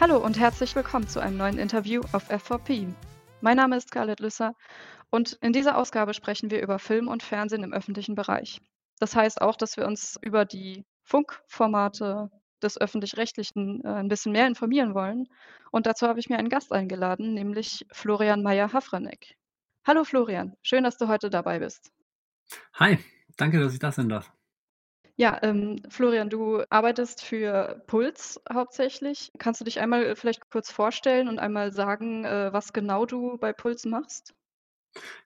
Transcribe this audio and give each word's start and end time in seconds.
Hallo 0.00 0.18
und 0.18 0.38
herzlich 0.38 0.76
willkommen 0.76 1.08
zu 1.08 1.18
einem 1.18 1.36
neuen 1.36 1.58
Interview 1.58 2.02
auf 2.12 2.30
F4P. 2.30 2.94
Mein 3.40 3.56
Name 3.56 3.76
ist 3.76 3.88
Scarlett 3.88 4.20
Lüsser 4.20 4.54
und 5.10 5.32
in 5.40 5.52
dieser 5.52 5.76
Ausgabe 5.76 6.14
sprechen 6.14 6.52
wir 6.52 6.62
über 6.62 6.78
Film 6.78 7.08
und 7.08 7.24
Fernsehen 7.24 7.64
im 7.64 7.72
öffentlichen 7.72 8.14
Bereich. 8.14 8.60
Das 9.00 9.16
heißt 9.16 9.42
auch, 9.42 9.56
dass 9.56 9.76
wir 9.76 9.88
uns 9.88 10.16
über 10.22 10.44
die 10.44 10.84
Funkformate 11.02 12.30
des 12.62 12.80
öffentlich-rechtlichen 12.80 13.84
äh, 13.84 13.88
ein 13.88 14.06
bisschen 14.06 14.30
mehr 14.30 14.46
informieren 14.46 14.94
wollen. 14.94 15.26
Und 15.72 15.86
dazu 15.86 16.06
habe 16.06 16.20
ich 16.20 16.28
mir 16.28 16.38
einen 16.38 16.48
Gast 16.48 16.72
eingeladen, 16.72 17.34
nämlich 17.34 17.84
Florian 17.90 18.44
Meyer-Hafranek. 18.44 19.34
Hallo 19.84 20.04
Florian, 20.04 20.54
schön, 20.62 20.84
dass 20.84 20.96
du 20.96 21.08
heute 21.08 21.28
dabei 21.28 21.58
bist. 21.58 21.90
Hi, 22.74 22.98
danke, 23.36 23.58
dass 23.58 23.72
ich 23.72 23.80
da 23.80 23.90
sein 23.90 24.08
darf. 24.08 24.32
Ja, 25.20 25.36
ähm, 25.42 25.82
Florian, 25.88 26.30
du 26.30 26.62
arbeitest 26.70 27.24
für 27.24 27.82
Puls 27.88 28.40
hauptsächlich. 28.52 29.32
Kannst 29.38 29.60
du 29.60 29.64
dich 29.64 29.80
einmal 29.80 30.04
äh, 30.04 30.14
vielleicht 30.16 30.48
kurz 30.48 30.70
vorstellen 30.70 31.28
und 31.28 31.40
einmal 31.40 31.72
sagen, 31.72 32.24
äh, 32.24 32.52
was 32.52 32.72
genau 32.72 33.04
du 33.04 33.36
bei 33.36 33.52
Puls 33.52 33.84
machst? 33.84 34.34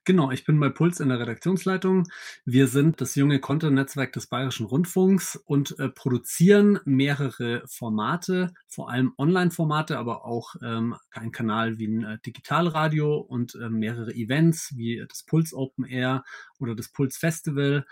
Genau, 0.04 0.30
ich 0.30 0.44
bin 0.44 0.58
bei 0.58 0.68
Puls 0.70 0.98
in 0.98 1.10
der 1.10 1.20
Redaktionsleitung. 1.20 2.08
Wir 2.44 2.66
sind 2.68 3.00
das 3.00 3.14
junge 3.14 3.38
Content-Netzwerk 3.38 4.12
des 4.12 4.26
Bayerischen 4.26 4.66
Rundfunks 4.66 5.36
und 5.36 5.78
äh, 5.78 5.88
produzieren 5.88 6.80
mehrere 6.84 7.62
Formate, 7.66 8.52
vor 8.68 8.90
allem 8.90 9.12
Online-Formate, 9.18 9.98
aber 9.98 10.24
auch 10.24 10.56
ähm, 10.62 10.96
ein 11.10 11.30
Kanal 11.32 11.78
wie 11.78 11.86
ein 11.86 12.04
äh, 12.04 12.18
Digitalradio 12.24 13.16
und 13.18 13.54
äh, 13.54 13.68
mehrere 13.68 14.12
Events 14.12 14.72
wie 14.74 15.04
das 15.08 15.22
Puls 15.22 15.54
Open 15.54 15.84
Air 15.84 16.24
oder 16.58 16.74
das 16.74 16.88
Puls 16.88 17.16
Festival. 17.16 17.84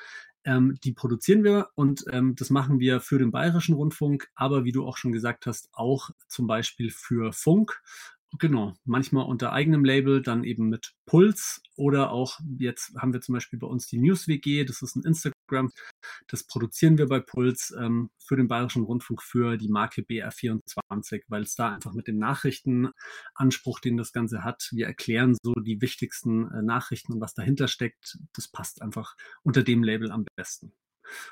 Ähm, 0.45 0.79
die 0.83 0.93
produzieren 0.93 1.45
wir 1.45 1.69
und 1.75 2.05
ähm, 2.11 2.35
das 2.35 2.51
machen 2.51 2.81
wir 2.81 3.01
für 3.01 3.19
den 3.19 3.31
Bayerischen 3.31 3.75
Rundfunk, 3.75 4.29
aber 4.35 4.65
wie 4.65 4.73
du 4.73 4.87
auch 4.87 4.97
schon 4.97 5.12
gesagt 5.12 5.47
hast, 5.47 5.69
auch 5.73 6.11
zum 6.29 6.47
Beispiel 6.47 6.91
für 6.91 7.33
Funk. 7.33 7.81
Genau, 8.39 8.75
manchmal 8.84 9.27
unter 9.27 9.53
eigenem 9.53 9.84
Label, 9.84 10.23
dann 10.23 10.45
eben 10.45 10.69
mit 10.69 10.95
Puls 11.05 11.62
oder 11.77 12.11
auch 12.11 12.39
jetzt 12.59 12.95
haben 12.97 13.12
wir 13.12 13.20
zum 13.20 13.34
Beispiel 13.34 13.59
bei 13.59 13.67
uns 13.67 13.87
die 13.87 13.98
News 13.98 14.29
WG, 14.29 14.64
das 14.64 14.83
ist 14.83 14.97
ein 14.97 15.05
Instagram, 15.05 15.34
das 16.29 16.47
produzieren 16.47 16.98
wir 16.98 17.06
bei 17.06 17.20
Puls 17.20 17.75
ähm, 17.79 18.11
für 18.19 18.37
den 18.37 18.48
Bayerischen 18.48 18.84
Rundfunk 18.84 19.23
für 19.23 19.57
die 19.57 19.69
Marke 19.69 20.03
BR24, 20.03 21.23
weil 21.29 21.42
es 21.42 21.55
da 21.55 21.75
einfach 21.75 21.92
mit 21.92 22.07
dem 22.07 22.19
Nachrichtenanspruch, 22.19 23.81
den 23.81 23.97
das 23.97 24.12
Ganze 24.12 24.45
hat, 24.45 24.69
wir 24.73 24.87
erklären 24.87 25.37
so 25.42 25.55
die 25.55 25.81
wichtigsten 25.81 26.51
äh, 26.51 26.62
Nachrichten 26.62 27.15
und 27.15 27.20
was 27.20 27.34
dahinter 27.34 27.69
steckt, 27.69 28.19
das 28.34 28.48
passt 28.48 28.83
einfach 28.83 29.17
unter 29.42 29.62
dem 29.62 29.83
Label 29.83 30.11
am 30.11 30.25
besten. 30.37 30.73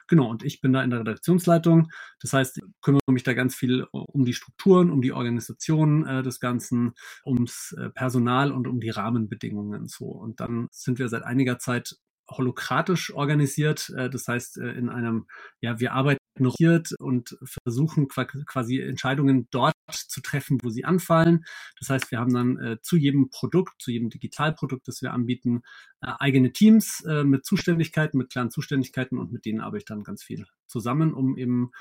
Genau, 0.06 0.28
und 0.30 0.42
ich 0.42 0.60
bin 0.60 0.72
da 0.72 0.82
in 0.82 0.90
der 0.90 1.00
Redaktionsleitung. 1.00 1.90
Das 2.20 2.32
heißt, 2.32 2.58
ich 2.58 2.64
kümmere 2.82 3.12
mich 3.12 3.22
da 3.22 3.34
ganz 3.34 3.54
viel 3.54 3.86
um 3.92 4.24
die 4.24 4.34
Strukturen, 4.34 4.90
um 4.90 5.02
die 5.02 5.12
Organisation 5.12 6.06
äh, 6.06 6.22
des 6.22 6.40
Ganzen, 6.40 6.94
ums 7.24 7.72
äh, 7.78 7.90
Personal 7.90 8.52
und 8.52 8.66
um 8.66 8.80
die 8.80 8.90
Rahmenbedingungen 8.90 9.86
so. 9.86 10.06
Und 10.06 10.40
dann 10.40 10.68
sind 10.70 10.98
wir 10.98 11.08
seit 11.08 11.22
einiger 11.22 11.58
Zeit 11.58 11.96
holokratisch 12.30 13.12
organisiert. 13.14 13.90
Äh, 13.96 14.10
das 14.10 14.28
heißt, 14.28 14.58
äh, 14.58 14.70
in 14.72 14.88
einem, 14.88 15.26
ja, 15.60 15.80
wir 15.80 15.92
arbeiten 15.92 16.18
und 17.00 17.36
versuchen 17.64 18.06
quasi 18.06 18.78
Entscheidungen 18.80 19.48
dort 19.50 19.74
zu 19.90 20.20
treffen, 20.20 20.58
wo 20.62 20.68
sie 20.68 20.84
anfallen. 20.84 21.44
Das 21.80 21.90
heißt, 21.90 22.12
wir 22.12 22.20
haben 22.20 22.32
dann 22.32 22.56
äh, 22.58 22.76
zu 22.80 22.96
jedem 22.96 23.28
Produkt, 23.30 23.82
zu 23.82 23.90
jedem 23.90 24.08
Digitalprodukt, 24.08 24.86
das 24.86 25.02
wir 25.02 25.12
anbieten, 25.12 25.62
eigene 26.00 26.52
Teams 26.52 27.02
mit 27.24 27.44
Zuständigkeiten, 27.44 28.18
mit 28.18 28.30
klaren 28.30 28.52
Zuständigkeiten 28.52 29.18
und 29.18 29.32
mit 29.32 29.46
denen 29.46 29.60
arbeite 29.60 29.78
ich 29.78 29.84
dann 29.84 30.04
ganz 30.04 30.22
viel 30.22 30.46
zusammen, 30.68 31.12
um 31.12 31.36
eben 31.36 31.72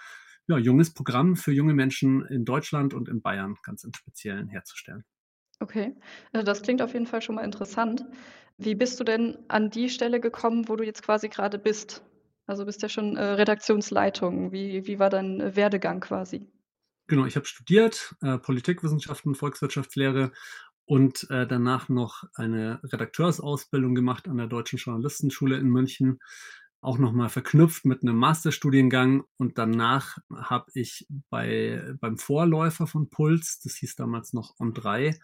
ja, 0.47 0.57
junges 0.57 0.91
Programm 0.91 1.35
für 1.35 1.51
junge 1.51 1.75
Menschen 1.75 2.25
in 2.25 2.43
Deutschland 2.43 2.95
und 2.95 3.09
in 3.09 3.21
Bayern 3.21 3.57
ganz 3.61 3.83
im 3.83 3.93
Speziellen 3.93 4.49
herzustellen. 4.49 5.03
Okay, 5.59 5.95
also 6.33 6.45
das 6.45 6.61
klingt 6.61 6.81
auf 6.81 6.93
jeden 6.93 7.07
Fall 7.07 7.21
schon 7.21 7.35
mal 7.35 7.43
interessant. 7.43 8.05
Wie 8.57 8.75
bist 8.75 8.99
du 8.99 9.03
denn 9.03 9.37
an 9.47 9.69
die 9.69 9.89
Stelle 9.89 10.19
gekommen, 10.19 10.67
wo 10.67 10.75
du 10.75 10.83
jetzt 10.83 11.03
quasi 11.03 11.29
gerade 11.29 11.59
bist? 11.59 12.03
Also 12.47 12.65
bist 12.65 12.81
ja 12.81 12.89
schon 12.89 13.15
äh, 13.15 13.23
Redaktionsleitung. 13.23 14.51
Wie, 14.51 14.87
wie 14.87 14.99
war 14.99 15.09
dein 15.09 15.41
äh, 15.41 15.55
Werdegang 15.55 15.99
quasi? 15.99 16.47
Genau, 17.07 17.25
ich 17.25 17.35
habe 17.35 17.45
studiert, 17.45 18.15
äh, 18.21 18.37
Politikwissenschaften, 18.37 19.35
Volkswirtschaftslehre 19.35 20.31
und 20.85 21.29
äh, 21.29 21.45
danach 21.45 21.89
noch 21.89 22.23
eine 22.33 22.79
Redakteursausbildung 22.83 23.95
gemacht 23.95 24.27
an 24.27 24.37
der 24.37 24.47
Deutschen 24.47 24.79
Journalistenschule 24.79 25.57
in 25.57 25.67
München 25.67 26.19
auch 26.81 26.97
nochmal 26.97 27.29
verknüpft 27.29 27.85
mit 27.85 28.01
einem 28.01 28.17
Masterstudiengang 28.17 29.23
und 29.37 29.57
danach 29.57 30.17
habe 30.33 30.71
ich 30.73 31.07
bei, 31.29 31.95
beim 31.99 32.17
Vorläufer 32.17 32.87
von 32.87 33.09
Puls, 33.09 33.59
das 33.63 33.75
hieß 33.75 33.95
damals 33.95 34.33
noch 34.33 34.55
On3, 34.59 35.07
äh, 35.07 35.15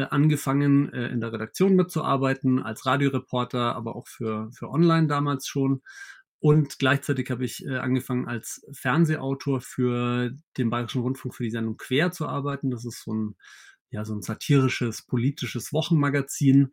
angefangen 0.00 0.92
äh, 0.92 1.08
in 1.08 1.20
der 1.20 1.32
Redaktion 1.32 1.74
mitzuarbeiten, 1.74 2.62
als 2.62 2.86
Radioreporter, 2.86 3.76
aber 3.76 3.94
auch 3.96 4.08
für, 4.08 4.50
für 4.52 4.70
Online 4.70 5.06
damals 5.06 5.46
schon. 5.46 5.82
Und 6.38 6.78
gleichzeitig 6.78 7.30
habe 7.30 7.44
ich 7.44 7.64
äh, 7.64 7.76
angefangen 7.76 8.26
als 8.26 8.66
Fernsehautor 8.72 9.60
für 9.60 10.32
den 10.56 10.70
Bayerischen 10.70 11.02
Rundfunk 11.02 11.34
für 11.34 11.44
die 11.44 11.50
Sendung 11.50 11.76
Quer 11.76 12.10
zu 12.10 12.26
arbeiten. 12.26 12.70
Das 12.70 12.84
ist 12.84 13.04
so 13.04 13.14
ein, 13.14 13.36
ja, 13.90 14.04
so 14.04 14.14
ein 14.14 14.22
satirisches, 14.22 15.02
politisches 15.02 15.72
Wochenmagazin. 15.72 16.72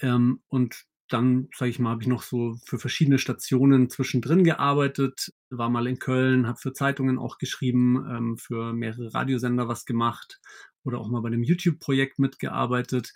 Ähm, 0.00 0.42
und 0.48 0.84
dann, 1.08 1.48
sage 1.54 1.70
ich 1.70 1.78
mal, 1.78 1.90
habe 1.90 2.02
ich 2.02 2.08
noch 2.08 2.22
so 2.22 2.56
für 2.64 2.78
verschiedene 2.78 3.18
Stationen 3.18 3.90
zwischendrin 3.90 4.42
gearbeitet, 4.42 5.32
war 5.50 5.68
mal 5.68 5.86
in 5.86 5.98
Köln, 5.98 6.48
habe 6.48 6.58
für 6.58 6.72
Zeitungen 6.72 7.18
auch 7.18 7.38
geschrieben, 7.38 8.04
ähm, 8.10 8.38
für 8.38 8.72
mehrere 8.72 9.14
Radiosender 9.14 9.68
was 9.68 9.84
gemacht 9.84 10.40
oder 10.84 10.98
auch 10.98 11.08
mal 11.08 11.20
bei 11.20 11.28
einem 11.28 11.42
YouTube-Projekt 11.42 12.18
mitgearbeitet. 12.18 13.12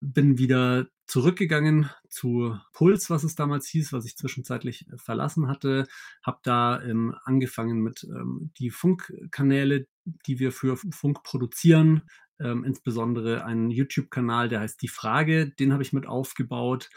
Bin 0.00 0.38
wieder 0.38 0.86
zurückgegangen 1.06 1.90
zu 2.08 2.56
Puls, 2.72 3.10
was 3.10 3.24
es 3.24 3.34
damals 3.34 3.68
hieß, 3.68 3.92
was 3.92 4.06
ich 4.06 4.16
zwischenzeitlich 4.16 4.86
verlassen 4.96 5.48
hatte. 5.48 5.86
Habe 6.22 6.38
da 6.42 6.82
ähm, 6.82 7.14
angefangen 7.24 7.80
mit 7.80 8.04
ähm, 8.04 8.52
die 8.58 8.70
Funkkanäle, 8.70 9.86
die 10.04 10.38
wir 10.38 10.52
für 10.52 10.76
Funk 10.76 11.22
produzieren, 11.22 12.02
ähm, 12.40 12.64
insbesondere 12.64 13.44
einen 13.44 13.70
YouTube-Kanal, 13.70 14.48
der 14.48 14.60
heißt 14.60 14.80
Die 14.80 14.88
Frage, 14.88 15.50
den 15.50 15.72
habe 15.72 15.82
ich 15.82 15.92
mit 15.92 16.06
aufgebaut. 16.06 16.88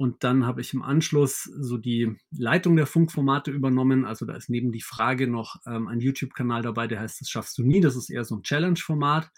Und 0.00 0.24
dann 0.24 0.46
habe 0.46 0.62
ich 0.62 0.72
im 0.72 0.80
Anschluss 0.80 1.42
so 1.42 1.76
die 1.76 2.16
Leitung 2.30 2.74
der 2.74 2.86
Funkformate 2.86 3.50
übernommen. 3.50 4.06
Also 4.06 4.24
da 4.24 4.34
ist 4.34 4.48
neben 4.48 4.72
die 4.72 4.80
Frage 4.80 5.28
noch 5.28 5.56
ähm, 5.66 5.88
ein 5.88 6.00
YouTube-Kanal 6.00 6.62
dabei, 6.62 6.86
der 6.86 7.00
heißt 7.00 7.20
Das 7.20 7.28
schaffst 7.28 7.58
du 7.58 7.64
nie. 7.64 7.82
Das 7.82 7.96
ist 7.96 8.08
eher 8.08 8.24
so 8.24 8.36
ein 8.36 8.42
Challenge-Format. 8.42 9.30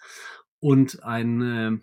Und 0.61 1.03
eine 1.03 1.81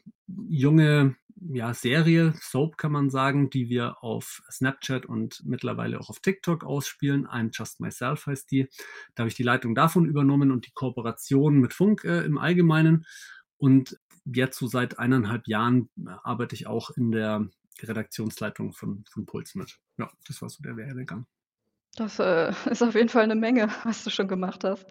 junge 0.48 1.14
ja, 1.52 1.74
Serie, 1.74 2.32
Soap 2.40 2.78
kann 2.78 2.92
man 2.92 3.10
sagen, 3.10 3.50
die 3.50 3.68
wir 3.68 4.02
auf 4.02 4.40
Snapchat 4.50 5.04
und 5.04 5.42
mittlerweile 5.44 6.00
auch 6.00 6.08
auf 6.08 6.20
TikTok 6.20 6.64
ausspielen. 6.64 7.26
I'm 7.26 7.50
Just 7.52 7.80
Myself 7.80 8.24
heißt 8.24 8.50
die. 8.50 8.66
Da 9.14 9.24
habe 9.24 9.28
ich 9.28 9.36
die 9.36 9.42
Leitung 9.42 9.74
davon 9.74 10.06
übernommen 10.06 10.50
und 10.50 10.66
die 10.66 10.72
Kooperation 10.72 11.60
mit 11.60 11.74
Funk 11.74 12.04
äh, 12.04 12.22
im 12.22 12.38
Allgemeinen. 12.38 13.04
Und 13.58 14.00
jetzt 14.24 14.58
so 14.58 14.66
seit 14.68 14.98
eineinhalb 14.98 15.46
Jahren 15.48 15.90
äh, 15.98 16.12
arbeite 16.22 16.54
ich 16.54 16.66
auch 16.66 16.88
in 16.88 17.10
der 17.10 17.50
Redaktionsleitung 17.88 18.72
von, 18.72 19.04
von 19.10 19.26
Puls 19.26 19.54
mit. 19.54 19.78
Ja, 19.98 20.10
das 20.26 20.40
war 20.42 20.48
so 20.48 20.62
der 20.62 20.76
Werdegang. 20.76 21.26
Das 21.96 22.18
äh, 22.18 22.52
ist 22.70 22.82
auf 22.82 22.94
jeden 22.94 23.08
Fall 23.08 23.24
eine 23.24 23.34
Menge, 23.34 23.68
was 23.84 24.04
du 24.04 24.10
schon 24.10 24.28
gemacht 24.28 24.64
hast. 24.64 24.86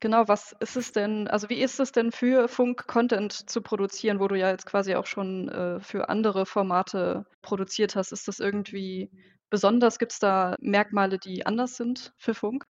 Genau, 0.00 0.28
was 0.28 0.54
ist 0.60 0.76
es 0.76 0.92
denn, 0.92 1.28
also 1.28 1.48
wie 1.48 1.62
ist 1.62 1.80
es 1.80 1.90
denn 1.90 2.12
für 2.12 2.46
Funk 2.46 2.86
Content 2.86 3.32
zu 3.32 3.62
produzieren, 3.62 4.20
wo 4.20 4.28
du 4.28 4.34
ja 4.34 4.50
jetzt 4.50 4.66
quasi 4.66 4.94
auch 4.96 5.06
schon 5.06 5.48
äh, 5.48 5.80
für 5.80 6.10
andere 6.10 6.44
Formate 6.44 7.24
produziert 7.40 7.96
hast? 7.96 8.12
Ist 8.12 8.28
das 8.28 8.38
irgendwie 8.38 9.10
besonders? 9.48 9.98
Gibt 9.98 10.12
es 10.12 10.18
da 10.18 10.56
Merkmale, 10.60 11.18
die 11.18 11.46
anders 11.46 11.76
sind 11.76 12.12
für 12.18 12.34
Funk? 12.34 12.66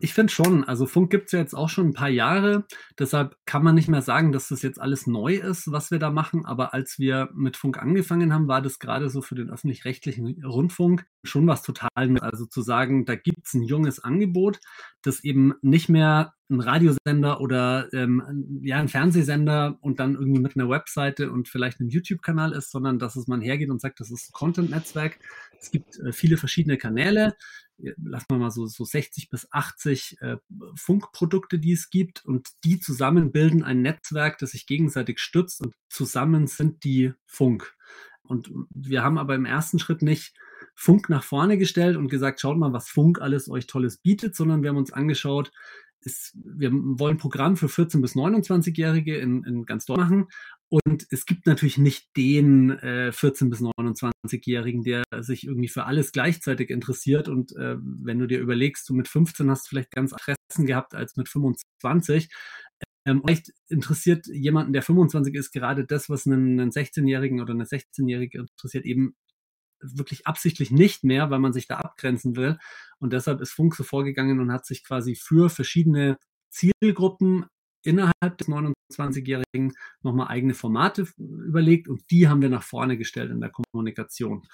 Ich 0.00 0.14
finde 0.14 0.32
schon, 0.32 0.64
also 0.64 0.86
Funk 0.86 1.10
gibt 1.10 1.26
es 1.26 1.32
ja 1.32 1.40
jetzt 1.40 1.54
auch 1.54 1.68
schon 1.68 1.88
ein 1.88 1.92
paar 1.92 2.08
Jahre, 2.08 2.66
deshalb 2.98 3.36
kann 3.46 3.64
man 3.64 3.74
nicht 3.74 3.88
mehr 3.88 4.02
sagen, 4.02 4.30
dass 4.30 4.48
das 4.48 4.62
jetzt 4.62 4.80
alles 4.80 5.06
neu 5.06 5.34
ist, 5.34 5.72
was 5.72 5.90
wir 5.90 5.98
da 5.98 6.10
machen, 6.10 6.44
aber 6.46 6.72
als 6.72 6.98
wir 6.98 7.30
mit 7.34 7.56
Funk 7.56 7.78
angefangen 7.82 8.32
haben, 8.32 8.46
war 8.46 8.62
das 8.62 8.78
gerade 8.78 9.10
so 9.10 9.22
für 9.22 9.34
den 9.34 9.50
öffentlich-rechtlichen 9.50 10.44
Rundfunk 10.44 11.04
schon 11.24 11.46
was 11.48 11.62
total, 11.62 11.90
also 12.20 12.46
zu 12.46 12.62
sagen, 12.62 13.06
da 13.06 13.16
gibt 13.16 13.46
es 13.46 13.54
ein 13.54 13.62
junges 13.62 13.98
Angebot, 13.98 14.60
das 15.02 15.24
eben 15.24 15.54
nicht 15.62 15.88
mehr 15.88 16.34
ein 16.50 16.60
Radiosender 16.60 17.40
oder 17.40 17.92
ähm, 17.92 18.60
ja, 18.62 18.78
ein 18.78 18.88
Fernsehsender 18.88 19.76
und 19.80 20.00
dann 20.00 20.14
irgendwie 20.14 20.40
mit 20.40 20.56
einer 20.56 20.70
Webseite 20.70 21.30
und 21.30 21.48
vielleicht 21.48 21.80
einem 21.80 21.90
YouTube-Kanal 21.90 22.52
ist, 22.52 22.70
sondern 22.70 22.98
dass 22.98 23.16
es 23.16 23.26
man 23.26 23.42
hergeht 23.42 23.68
und 23.68 23.80
sagt, 23.80 24.00
das 24.00 24.10
ist 24.10 24.30
ein 24.30 24.32
Content-Netzwerk. 24.32 25.18
Es 25.60 25.70
gibt 25.70 25.98
äh, 25.98 26.12
viele 26.12 26.38
verschiedene 26.38 26.78
Kanäle 26.78 27.34
lassen 27.78 28.26
wir 28.30 28.38
mal 28.38 28.50
so, 28.50 28.66
so 28.66 28.84
60 28.84 29.30
bis 29.30 29.48
80 29.50 30.20
äh, 30.20 30.36
Funkprodukte, 30.74 31.58
die 31.58 31.72
es 31.72 31.90
gibt 31.90 32.24
und 32.24 32.48
die 32.64 32.80
zusammen 32.80 33.32
bilden 33.32 33.62
ein 33.62 33.82
Netzwerk, 33.82 34.38
das 34.38 34.50
sich 34.50 34.66
gegenseitig 34.66 35.20
stützt 35.20 35.60
und 35.60 35.74
zusammen 35.88 36.46
sind 36.46 36.84
die 36.84 37.12
Funk. 37.24 37.74
Und 38.22 38.50
wir 38.70 39.02
haben 39.02 39.18
aber 39.18 39.34
im 39.34 39.46
ersten 39.46 39.78
Schritt 39.78 40.02
nicht 40.02 40.34
Funk 40.74 41.08
nach 41.08 41.24
vorne 41.24 41.56
gestellt 41.56 41.96
und 41.96 42.08
gesagt, 42.08 42.40
schaut 42.40 42.58
mal, 42.58 42.72
was 42.72 42.88
Funk 42.88 43.20
alles 43.20 43.48
euch 43.48 43.66
Tolles 43.66 43.98
bietet, 43.98 44.36
sondern 44.36 44.62
wir 44.62 44.70
haben 44.70 44.76
uns 44.76 44.92
angeschaut, 44.92 45.50
ist, 46.00 46.36
wir 46.44 46.70
wollen 46.72 47.16
ein 47.16 47.18
Programm 47.18 47.56
für 47.56 47.66
14- 47.66 48.00
bis 48.00 48.14
29-Jährige 48.14 49.16
in, 49.18 49.44
in 49.44 49.64
ganz 49.64 49.84
Deutschland 49.84 50.10
machen. 50.10 50.28
Und 50.70 51.06
es 51.10 51.24
gibt 51.24 51.46
natürlich 51.46 51.78
nicht 51.78 52.14
den 52.16 52.70
äh, 52.70 53.10
14- 53.14 53.48
bis 53.48 53.60
29-Jährigen, 53.60 54.82
der 54.82 55.02
sich 55.20 55.46
irgendwie 55.46 55.68
für 55.68 55.84
alles 55.84 56.12
gleichzeitig 56.12 56.68
interessiert. 56.70 57.28
Und 57.28 57.56
äh, 57.56 57.76
wenn 57.80 58.18
du 58.18 58.26
dir 58.26 58.38
überlegst, 58.38 58.88
du 58.88 58.94
mit 58.94 59.08
15 59.08 59.50
hast 59.50 59.68
vielleicht 59.68 59.90
ganz 59.90 60.12
Interessen 60.12 60.66
gehabt 60.66 60.94
als 60.94 61.16
mit 61.16 61.28
25. 61.28 62.28
Ähm, 63.06 63.22
vielleicht 63.24 63.52
interessiert 63.68 64.26
jemanden, 64.26 64.74
der 64.74 64.82
25 64.82 65.34
ist, 65.34 65.52
gerade 65.52 65.86
das, 65.86 66.10
was 66.10 66.26
einen, 66.26 66.60
einen 66.60 66.70
16-Jährigen 66.70 67.40
oder 67.40 67.54
eine 67.54 67.64
16-Jährige 67.64 68.40
interessiert, 68.40 68.84
eben 68.84 69.14
wirklich 69.80 70.26
absichtlich 70.26 70.70
nicht 70.70 71.04
mehr, 71.04 71.30
weil 71.30 71.38
man 71.38 71.52
sich 71.52 71.66
da 71.66 71.76
abgrenzen 71.76 72.36
will. 72.36 72.58
Und 72.98 73.12
deshalb 73.12 73.40
ist 73.40 73.52
Funk 73.52 73.74
so 73.74 73.84
vorgegangen 73.84 74.40
und 74.40 74.52
hat 74.52 74.66
sich 74.66 74.84
quasi 74.84 75.14
für 75.14 75.50
verschiedene 75.50 76.18
Zielgruppen 76.50 77.46
innerhalb 77.82 78.38
des 78.38 78.48
29-Jährigen 78.48 79.72
nochmal 80.02 80.28
eigene 80.28 80.54
Formate 80.54 81.08
überlegt 81.16 81.88
und 81.88 82.10
die 82.10 82.28
haben 82.28 82.42
wir 82.42 82.48
nach 82.48 82.62
vorne 82.62 82.98
gestellt 82.98 83.30
in 83.30 83.40
der 83.40 83.50
Kommunikation. 83.50 84.46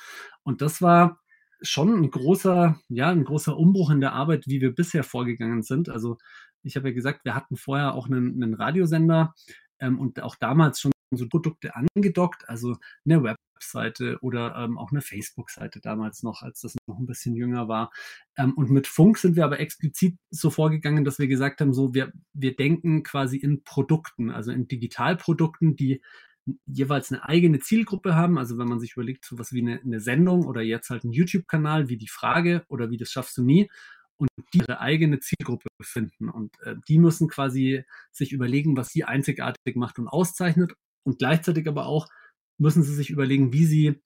Und 0.43 0.61
das 0.61 0.83
war 0.83 1.21
schon 1.63 1.93
ein 1.95 2.11
großer, 2.11 2.79
ja, 2.89 3.11
ein 3.11 3.25
großer 3.25 3.57
Umbruch 3.57 3.91
in 3.91 4.01
der 4.01 4.13
Arbeit, 4.13 4.47
wie 4.47 4.61
wir 4.61 4.75
bisher 4.75 5.05
vorgegangen 5.05 5.63
sind. 5.63 5.89
Also 5.89 6.19
ich 6.63 6.77
habe 6.77 6.89
ja 6.89 6.95
gesagt, 6.95 7.25
wir 7.25 7.35
hatten 7.35 7.57
vorher 7.57 7.95
auch 7.95 8.07
einen, 8.07 8.43
einen 8.43 8.55
Radiosender 8.55 9.35
ähm, 9.79 9.99
und 9.99 10.23
auch 10.23 10.37
damals 10.37 10.81
schon 10.81 10.93
so 11.11 11.29
Produkte 11.29 11.73
angedockt, 11.75 12.49
also 12.49 12.77
eine 13.05 13.37
Webseite 13.55 14.19
oder 14.21 14.57
ähm, 14.57 14.79
auch 14.79 14.91
eine 14.91 15.01
Facebook-Seite 15.01 15.81
damals 15.81 16.23
noch, 16.23 16.43
als 16.43 16.61
das 16.61 16.75
noch 16.87 16.99
ein 16.99 17.07
bisschen 17.07 17.35
jünger 17.35 17.69
war. 17.69 17.93
Ähm, 18.37 18.53
und 18.55 18.71
mit 18.71 18.87
Funk 18.87 19.19
sind 19.19 19.37
wir 19.37 19.45
aber 19.45 19.61
explizit 19.61 20.17
so 20.31 20.51
vorgegangen, 20.51 21.05
dass 21.05 21.19
wir 21.19 21.29
gesagt 21.29 21.61
haben, 21.61 21.73
so 21.73 21.95
wir, 21.95 22.13
wir 22.33 22.57
denken 22.57 23.03
quasi 23.03 23.37
in 23.37 23.63
Produkten, 23.65 24.31
also 24.31 24.51
in 24.53 24.69
Digitalprodukten, 24.69 25.77
die 25.77 26.03
jeweils 26.67 27.11
eine 27.11 27.25
eigene 27.25 27.59
Zielgruppe 27.59 28.15
haben. 28.15 28.39
Also 28.39 28.59
wenn 28.59 28.69
man 28.69 28.81
sich 28.81 28.93
überlegt, 28.93 29.25
so 29.25 29.39
was 29.39 29.53
wie 29.53 29.63
eine, 29.63 29.81
eine 29.81 30.01
Sendung 30.01 30.47
oder 30.47 30.61
jetzt 30.61 30.91
halt 30.91 31.05
ein 31.05 31.13
YouTube-Kanal 31.13 31.89
wie 31.89 31.97
die 31.97 32.09
Frage 32.09 32.65
oder 32.69 32.91
wie 32.91 32.99
das 32.99 33.11
schaffst 33.11 33.37
du 33.39 33.43
nie 33.43 33.71
und 34.17 34.29
die 34.53 34.59
ihre 34.59 34.81
eigene 34.81 35.21
Zielgruppe 35.21 35.69
finden. 35.83 36.29
Und 36.29 36.53
äh, 36.63 36.77
die 36.89 36.99
müssen 36.99 37.29
quasi 37.29 37.85
sich 38.13 38.33
überlegen, 38.33 38.77
was 38.77 38.89
sie 38.89 39.05
einzigartig 39.05 39.77
macht 39.77 39.99
und 39.99 40.09
auszeichnet 40.09 40.75
und 41.05 41.19
gleichzeitig 41.19 41.67
aber 41.67 41.87
auch 41.87 42.09
müssen 42.59 42.83
sie 42.83 42.95
sich 42.95 43.11
überlegen, 43.11 43.53
wie 43.53 43.65
sie 43.65 44.01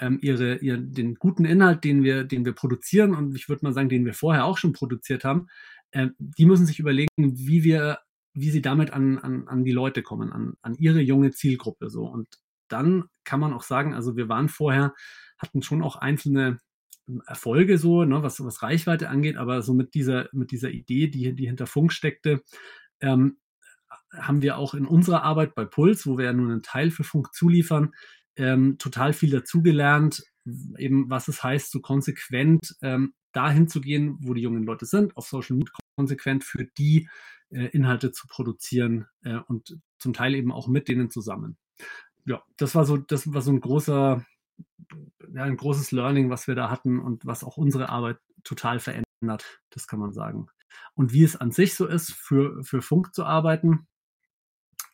ähm, 0.00 0.18
ihre, 0.22 0.56
ihr, 0.56 0.78
den 0.78 1.14
guten 1.14 1.44
Inhalt, 1.44 1.84
den 1.84 2.02
wir, 2.02 2.24
den 2.24 2.44
wir 2.44 2.52
produzieren 2.52 3.14
und 3.14 3.34
ich 3.34 3.48
würde 3.48 3.64
mal 3.64 3.72
sagen, 3.72 3.88
den 3.88 4.04
wir 4.04 4.14
vorher 4.14 4.44
auch 4.44 4.58
schon 4.58 4.72
produziert 4.72 5.24
haben, 5.24 5.48
äh, 5.90 6.08
die 6.18 6.46
müssen 6.46 6.66
sich 6.66 6.78
überlegen, 6.78 7.08
wie 7.16 7.64
wir, 7.64 7.98
wie 8.34 8.50
sie 8.50 8.62
damit 8.62 8.92
an, 8.92 9.18
an, 9.18 9.48
an 9.48 9.64
die 9.64 9.72
Leute 9.72 10.02
kommen, 10.02 10.32
an, 10.32 10.54
an 10.62 10.74
ihre 10.74 11.00
junge 11.00 11.30
Zielgruppe 11.32 11.90
so. 11.90 12.06
Und 12.06 12.28
dann 12.68 13.04
kann 13.24 13.40
man 13.40 13.52
auch 13.52 13.62
sagen, 13.62 13.94
also 13.94 14.16
wir 14.16 14.28
waren 14.28 14.48
vorher, 14.48 14.94
hatten 15.38 15.62
schon 15.62 15.82
auch 15.82 15.96
einzelne 15.96 16.58
ähm, 17.08 17.22
Erfolge 17.26 17.78
so, 17.78 18.04
ne, 18.04 18.22
was, 18.22 18.42
was 18.44 18.62
Reichweite 18.62 19.08
angeht, 19.08 19.36
aber 19.36 19.62
so 19.62 19.74
mit 19.74 19.94
dieser, 19.94 20.28
mit 20.32 20.50
dieser 20.50 20.70
Idee, 20.70 21.08
die, 21.08 21.34
die 21.34 21.46
hinter 21.46 21.66
Funk 21.66 21.92
steckte, 21.92 22.42
ähm, 23.00 23.38
haben 24.12 24.42
wir 24.42 24.58
auch 24.58 24.74
in 24.74 24.86
unserer 24.86 25.22
Arbeit 25.22 25.54
bei 25.54 25.64
Puls, 25.64 26.06
wo 26.06 26.18
wir 26.18 26.26
ja 26.26 26.32
nur 26.32 26.50
einen 26.50 26.62
Teil 26.62 26.90
für 26.90 27.04
Funk 27.04 27.32
zuliefern, 27.34 27.94
ähm, 28.36 28.78
total 28.78 29.12
viel 29.12 29.30
dazugelernt, 29.30 30.22
eben 30.78 31.10
was 31.10 31.28
es 31.28 31.42
heißt, 31.42 31.70
so 31.70 31.80
konsequent 31.80 32.76
ähm, 32.82 33.14
dahin 33.32 33.68
zu 33.68 33.80
gehen, 33.80 34.16
wo 34.20 34.34
die 34.34 34.42
jungen 34.42 34.64
Leute 34.64 34.86
sind, 34.86 35.16
auf 35.16 35.26
Social 35.26 35.56
Media 35.56 35.72
konsequent 35.96 36.44
für 36.44 36.64
die 36.64 37.08
äh, 37.50 37.66
Inhalte 37.66 38.12
zu 38.12 38.26
produzieren 38.26 39.06
äh, 39.22 39.38
und 39.46 39.78
zum 39.98 40.12
Teil 40.12 40.34
eben 40.34 40.52
auch 40.52 40.68
mit 40.68 40.88
denen 40.88 41.10
zusammen. 41.10 41.56
Ja, 42.24 42.42
das 42.56 42.74
war 42.74 42.84
so, 42.84 42.96
das 42.96 43.32
war 43.32 43.42
so 43.42 43.50
ein 43.50 43.60
großer, 43.60 44.24
ja, 45.34 45.42
ein 45.42 45.56
großes 45.56 45.92
Learning, 45.92 46.30
was 46.30 46.46
wir 46.46 46.54
da 46.54 46.70
hatten 46.70 46.98
und 46.98 47.26
was 47.26 47.44
auch 47.44 47.56
unsere 47.56 47.88
Arbeit 47.88 48.18
total 48.44 48.78
verändert, 48.78 49.60
das 49.70 49.86
kann 49.86 49.98
man 49.98 50.12
sagen. 50.12 50.46
Und 50.94 51.12
wie 51.12 51.24
es 51.24 51.36
an 51.36 51.52
sich 51.52 51.74
so 51.74 51.86
ist, 51.86 52.12
für, 52.12 52.62
für 52.62 52.82
Funk 52.82 53.14
zu 53.14 53.24
arbeiten, 53.24 53.86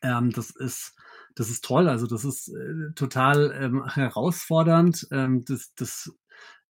ähm, 0.04 0.30
das 0.30 0.50
ist 0.50 0.94
das 1.34 1.50
ist 1.50 1.64
toll. 1.64 1.88
Also 1.88 2.06
das 2.06 2.24
ist 2.24 2.48
äh, 2.48 2.92
total 2.94 3.52
ähm, 3.58 3.84
herausfordernd. 3.86 5.08
Ähm, 5.10 5.44
das 5.44 5.74
das 5.74 6.12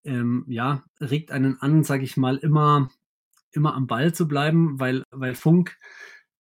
ähm, 0.05 0.45
ja 0.49 0.85
regt 1.01 1.31
einen 1.31 1.61
an, 1.61 1.85
sage 1.85 2.05
ich 2.05 2.17
mal, 2.17 2.37
immer 2.39 2.91
immer 3.53 3.75
am 3.75 3.87
Ball 3.87 4.15
zu 4.15 4.27
bleiben, 4.27 4.81
weil 4.81 5.03
weil 5.11 5.35
Funk 5.35 5.77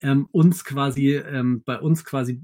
ähm, 0.01 0.29
uns 0.33 0.65
quasi 0.65 1.17
ähm, 1.17 1.63
bei 1.65 1.79
uns 1.79 2.05
quasi 2.05 2.43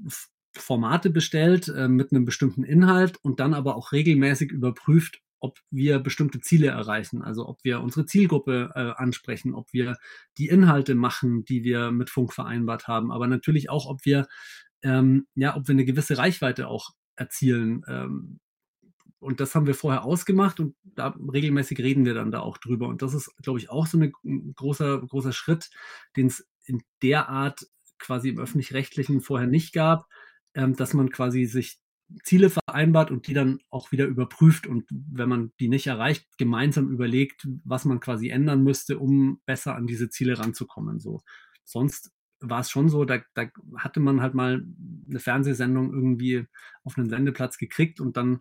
Formate 0.56 1.10
bestellt 1.10 1.68
äh, 1.68 1.88
mit 1.88 2.12
einem 2.12 2.24
bestimmten 2.24 2.64
Inhalt 2.64 3.18
und 3.22 3.40
dann 3.40 3.54
aber 3.54 3.76
auch 3.76 3.92
regelmäßig 3.92 4.50
überprüft, 4.50 5.20
ob 5.40 5.58
wir 5.70 5.98
bestimmte 5.98 6.40
Ziele 6.40 6.68
erreichen, 6.68 7.22
also 7.22 7.48
ob 7.48 7.64
wir 7.64 7.80
unsere 7.80 8.06
Zielgruppe 8.06 8.70
äh, 8.74 8.92
ansprechen, 8.96 9.54
ob 9.54 9.72
wir 9.72 9.96
die 10.38 10.48
Inhalte 10.48 10.94
machen, 10.94 11.44
die 11.44 11.64
wir 11.64 11.90
mit 11.90 12.10
Funk 12.10 12.32
vereinbart 12.32 12.88
haben, 12.88 13.10
aber 13.10 13.26
natürlich 13.26 13.70
auch, 13.70 13.86
ob 13.86 14.04
wir 14.04 14.26
ähm, 14.82 15.26
ja, 15.34 15.56
ob 15.56 15.68
wir 15.68 15.72
eine 15.72 15.84
gewisse 15.84 16.18
Reichweite 16.18 16.68
auch 16.68 16.90
erzielen. 17.16 17.82
Ähm, 17.86 18.40
und 19.18 19.40
das 19.40 19.54
haben 19.54 19.66
wir 19.66 19.74
vorher 19.74 20.04
ausgemacht 20.04 20.60
und 20.60 20.74
da 20.82 21.14
regelmäßig 21.32 21.78
reden 21.78 22.06
wir 22.06 22.14
dann 22.14 22.30
da 22.30 22.40
auch 22.40 22.56
drüber. 22.56 22.88
Und 22.88 23.02
das 23.02 23.12
ist, 23.12 23.30
glaube 23.42 23.58
ich, 23.58 23.68
auch 23.68 23.86
so 23.86 23.98
ein 23.98 24.12
großer, 24.56 25.00
großer 25.06 25.32
Schritt, 25.32 25.68
den 26.16 26.28
es 26.28 26.48
in 26.64 26.82
der 27.02 27.28
Art 27.28 27.66
quasi 27.98 28.30
im 28.30 28.38
öffentlich-rechtlichen 28.38 29.20
vorher 29.20 29.46
nicht 29.46 29.74
gab, 29.74 30.06
ähm, 30.54 30.74
dass 30.74 30.94
man 30.94 31.10
quasi 31.10 31.44
sich 31.44 31.78
Ziele 32.22 32.50
vereinbart 32.50 33.10
und 33.10 33.26
die 33.26 33.34
dann 33.34 33.60
auch 33.70 33.92
wieder 33.92 34.06
überprüft 34.06 34.66
und 34.66 34.84
wenn 34.90 35.28
man 35.28 35.52
die 35.60 35.68
nicht 35.68 35.86
erreicht, 35.86 36.26
gemeinsam 36.38 36.90
überlegt, 36.90 37.46
was 37.64 37.84
man 37.84 38.00
quasi 38.00 38.28
ändern 38.28 38.62
müsste, 38.62 38.98
um 38.98 39.40
besser 39.46 39.76
an 39.76 39.86
diese 39.86 40.10
Ziele 40.10 40.38
ranzukommen. 40.38 41.00
So. 41.00 41.20
Sonst 41.64 42.12
war 42.40 42.60
es 42.60 42.70
schon 42.70 42.88
so, 42.88 43.04
da, 43.04 43.20
da 43.34 43.46
hatte 43.76 44.00
man 44.00 44.22
halt 44.22 44.34
mal 44.34 44.64
eine 45.08 45.20
Fernsehsendung 45.20 45.92
irgendwie 45.92 46.46
auf 46.84 46.96
einen 46.96 47.10
Sendeplatz 47.10 47.58
gekriegt 47.58 48.00
und 48.00 48.16
dann 48.16 48.40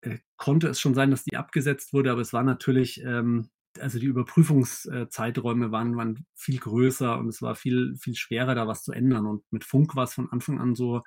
äh, 0.00 0.18
konnte 0.36 0.68
es 0.68 0.80
schon 0.80 0.94
sein, 0.94 1.10
dass 1.10 1.24
die 1.24 1.36
abgesetzt 1.36 1.92
wurde, 1.92 2.10
aber 2.10 2.20
es 2.20 2.32
war 2.32 2.42
natürlich 2.42 3.02
ähm, 3.04 3.48
also 3.80 3.98
die 3.98 4.06
Überprüfungszeiträume 4.06 5.72
waren, 5.72 5.96
waren 5.96 6.26
viel 6.34 6.58
größer 6.58 7.18
und 7.18 7.28
es 7.28 7.42
war 7.42 7.54
viel, 7.54 7.94
viel 7.98 8.14
schwerer, 8.14 8.54
da 8.54 8.66
was 8.66 8.82
zu 8.82 8.92
ändern. 8.92 9.26
Und 9.26 9.44
mit 9.50 9.64
Funk 9.64 9.96
war 9.96 10.04
es 10.04 10.14
von 10.14 10.30
Anfang 10.30 10.58
an 10.58 10.74
so, 10.74 11.02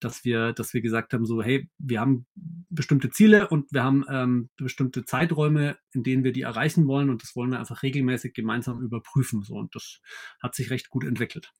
dass 0.00 0.24
wir, 0.24 0.52
dass 0.52 0.74
wir 0.74 0.82
gesagt 0.82 1.12
haben, 1.12 1.24
so, 1.24 1.42
hey, 1.42 1.68
wir 1.78 2.00
haben 2.00 2.26
bestimmte 2.68 3.10
Ziele 3.10 3.48
und 3.48 3.72
wir 3.72 3.84
haben 3.84 4.04
ähm, 4.08 4.50
bestimmte 4.56 5.04
Zeiträume, 5.04 5.76
in 5.92 6.02
denen 6.02 6.24
wir 6.24 6.32
die 6.32 6.42
erreichen 6.42 6.86
wollen 6.86 7.10
und 7.10 7.22
das 7.22 7.34
wollen 7.36 7.50
wir 7.50 7.58
einfach 7.58 7.82
regelmäßig 7.82 8.34
gemeinsam 8.34 8.82
überprüfen. 8.82 9.42
So, 9.42 9.54
und 9.54 9.74
das 9.74 10.00
hat 10.42 10.54
sich 10.54 10.70
recht 10.70 10.90
gut 10.90 11.04
entwickelt. 11.04 11.52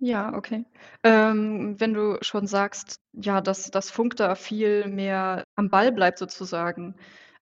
Ja, 0.00 0.32
okay. 0.34 0.64
Ähm, 1.02 1.74
wenn 1.78 1.92
du 1.92 2.18
schon 2.20 2.46
sagst, 2.46 3.00
ja, 3.12 3.40
dass 3.40 3.70
dass 3.70 3.90
Funk 3.90 4.14
da 4.16 4.36
viel 4.36 4.86
mehr 4.86 5.44
am 5.56 5.70
Ball 5.70 5.90
bleibt 5.90 6.18
sozusagen. 6.18 6.94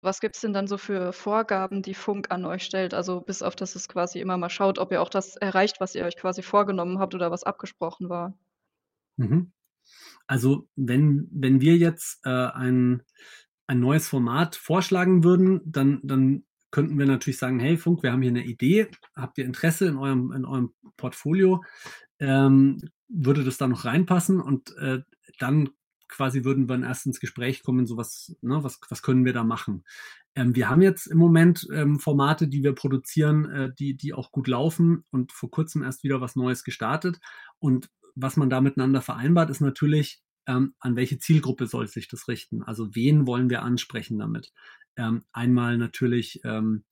Was 0.03 0.21
gibt's 0.21 0.39
denn 0.41 0.51
dann 0.53 0.67
so 0.67 0.77
für 0.77 1.11
Vorgaben, 1.13 1.81
die 1.81 1.93
Funk 1.93 2.31
an 2.31 2.45
euch 2.45 2.63
stellt? 2.63 2.93
Also, 2.93 3.19
bis 3.21 3.41
auf 3.41 3.55
dass 3.55 3.75
es 3.75 3.87
quasi 3.89 4.19
immer 4.19 4.37
mal 4.37 4.49
schaut, 4.49 4.77
ob 4.79 4.91
ihr 4.91 5.01
auch 5.01 5.09
das 5.09 5.35
erreicht, 5.37 5.79
was 5.81 5.95
ihr 5.95 6.05
euch 6.05 6.15
quasi 6.17 6.41
vorgenommen 6.41 6.99
habt 6.99 7.15
oder 7.15 7.31
was 7.31 7.43
abgesprochen 7.43 8.07
war? 8.09 8.33
Mhm. 9.17 9.51
Also, 10.27 10.69
wenn 10.75 11.29
wenn 11.31 11.61
wir 11.61 11.77
jetzt, 11.77 12.19
äh, 12.25 12.29
ein 12.29 13.03
ein 13.67 13.79
neues 13.81 14.07
Format 14.09 14.55
vorschlagen 14.55 15.23
würden, 15.23 15.61
dann 15.65 16.01
dann 16.03 16.45
könnten 16.71 16.99
wir 16.99 17.05
natürlich 17.07 17.39
sagen: 17.39 17.59
„Hey 17.59 17.77
Funk, 17.77 18.03
wir 18.03 18.11
haben 18.13 18.21
hier 18.23 18.31
eine 18.31 18.45
Idee. 18.45 18.89
Habt 19.15 19.37
ihr 19.39 19.45
Interesse 19.45 19.87
in 19.87 19.97
eurem 19.97 20.31
in 20.33 20.45
eurem 20.45 20.73
Portfolio? 20.97 21.63
Ähm, 22.19 22.79
würde 23.09 23.43
das 23.45 23.57
da 23.59 23.67
noch 23.67 23.85
reinpassen?“ 23.85 24.41
Und, 24.41 24.75
äh, 24.77 25.01
dann 25.39 25.69
quasi 26.09 26.43
würden 26.43 26.67
wir 26.67 26.81
erst 26.83 27.05
ins 27.05 27.19
Gespräch 27.19 27.63
kommen, 27.63 27.87
so 27.87 27.95
was, 27.95 28.35
ne, 28.41 28.63
was, 28.63 28.79
was 28.89 29.01
können 29.01 29.25
wir 29.25 29.33
da 29.33 29.43
machen. 29.43 29.83
Ähm, 30.35 30.55
wir 30.55 30.69
haben 30.69 30.81
jetzt 30.81 31.07
im 31.07 31.17
Moment 31.17 31.67
ähm, 31.71 31.99
Formate, 31.99 32.47
die 32.47 32.63
wir 32.63 32.73
produzieren, 32.73 33.49
äh, 33.49 33.73
die, 33.77 33.95
die 33.95 34.13
auch 34.13 34.31
gut 34.31 34.47
laufen 34.47 35.05
und 35.11 35.31
vor 35.31 35.49
kurzem 35.49 35.83
erst 35.83 36.03
wieder 36.03 36.21
was 36.21 36.35
Neues 36.35 36.63
gestartet. 36.63 37.19
Und 37.59 37.89
was 38.15 38.37
man 38.37 38.49
da 38.49 38.61
miteinander 38.61 39.01
vereinbart, 39.01 39.49
ist 39.49 39.61
natürlich, 39.61 40.21
ähm, 40.47 40.73
an 40.79 40.95
welche 40.95 41.19
Zielgruppe 41.19 41.67
soll 41.67 41.87
sich 41.87 42.07
das 42.07 42.27
richten? 42.27 42.63
Also 42.63 42.95
wen 42.95 43.27
wollen 43.27 43.49
wir 43.49 43.61
ansprechen 43.61 44.19
damit? 44.19 44.51
Ähm, 44.97 45.23
einmal 45.31 45.77
natürlich 45.77 46.41
ähm, 46.43 46.83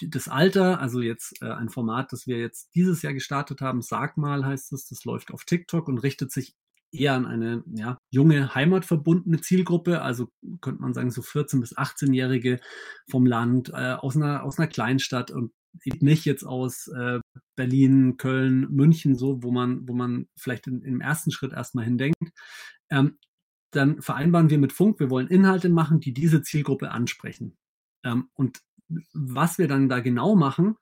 das 0.00 0.28
Alter, 0.28 0.80
also 0.80 1.00
jetzt 1.00 1.42
äh, 1.42 1.50
ein 1.50 1.68
Format, 1.68 2.12
das 2.12 2.26
wir 2.26 2.38
jetzt 2.38 2.74
dieses 2.74 3.02
Jahr 3.02 3.14
gestartet 3.14 3.60
haben, 3.60 3.82
Sag 3.82 4.16
mal 4.16 4.44
heißt 4.44 4.72
es, 4.72 4.88
das 4.88 5.04
läuft 5.04 5.32
auf 5.32 5.44
TikTok 5.44 5.88
und 5.88 5.98
richtet 5.98 6.30
sich 6.30 6.54
eher 7.00 7.14
an 7.14 7.26
eine 7.26 7.62
ja, 7.74 7.98
junge, 8.10 8.54
heimatverbundene 8.54 9.40
Zielgruppe, 9.40 10.02
also 10.02 10.28
könnte 10.60 10.82
man 10.82 10.94
sagen 10.94 11.10
so 11.10 11.22
14- 11.22 11.60
bis 11.60 11.76
18-Jährige 11.76 12.60
vom 13.10 13.26
Land, 13.26 13.70
äh, 13.70 13.92
aus, 13.92 14.16
einer, 14.16 14.42
aus 14.44 14.58
einer 14.58 14.68
Kleinstadt 14.68 15.30
und 15.30 15.52
nicht 16.00 16.24
jetzt 16.24 16.44
aus 16.44 16.88
äh, 16.88 17.20
Berlin, 17.54 18.16
Köln, 18.16 18.66
München, 18.70 19.14
so, 19.16 19.42
wo 19.42 19.50
man, 19.50 19.88
wo 19.88 19.94
man 19.94 20.26
vielleicht 20.36 20.66
in, 20.66 20.82
im 20.82 21.00
ersten 21.00 21.30
Schritt 21.30 21.52
erstmal 21.52 21.84
hindenkt. 21.84 22.16
Ähm, 22.90 23.18
dann 23.72 24.00
vereinbaren 24.00 24.50
wir 24.50 24.58
mit 24.58 24.72
Funk, 24.72 25.00
wir 25.00 25.10
wollen 25.10 25.28
Inhalte 25.28 25.68
machen, 25.68 26.00
die 26.00 26.12
diese 26.12 26.42
Zielgruppe 26.42 26.90
ansprechen. 26.90 27.56
Ähm, 28.04 28.30
und 28.34 28.60
was 29.12 29.58
wir 29.58 29.68
dann 29.68 29.88
da 29.88 30.00
genau 30.00 30.36
machen, 30.36 30.76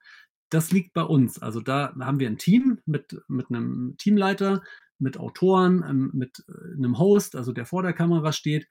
das 0.49 0.71
liegt 0.71 0.93
bei 0.93 1.01
uns. 1.01 1.41
Also 1.41 1.59
da 1.59 1.93
haben 1.99 2.19
wir 2.19 2.29
ein 2.29 2.37
Team 2.37 2.79
mit, 2.85 3.21
mit 3.27 3.49
einem 3.49 3.95
Teamleiter, 3.97 4.61
mit 4.99 5.17
Autoren, 5.17 5.83
ähm, 5.87 6.11
mit 6.13 6.43
äh, 6.47 6.75
einem 6.75 6.97
Host, 6.97 7.35
also 7.35 7.51
der 7.51 7.65
vor 7.65 7.83
der 7.83 7.93
Kamera 7.93 8.31
steht. 8.31 8.67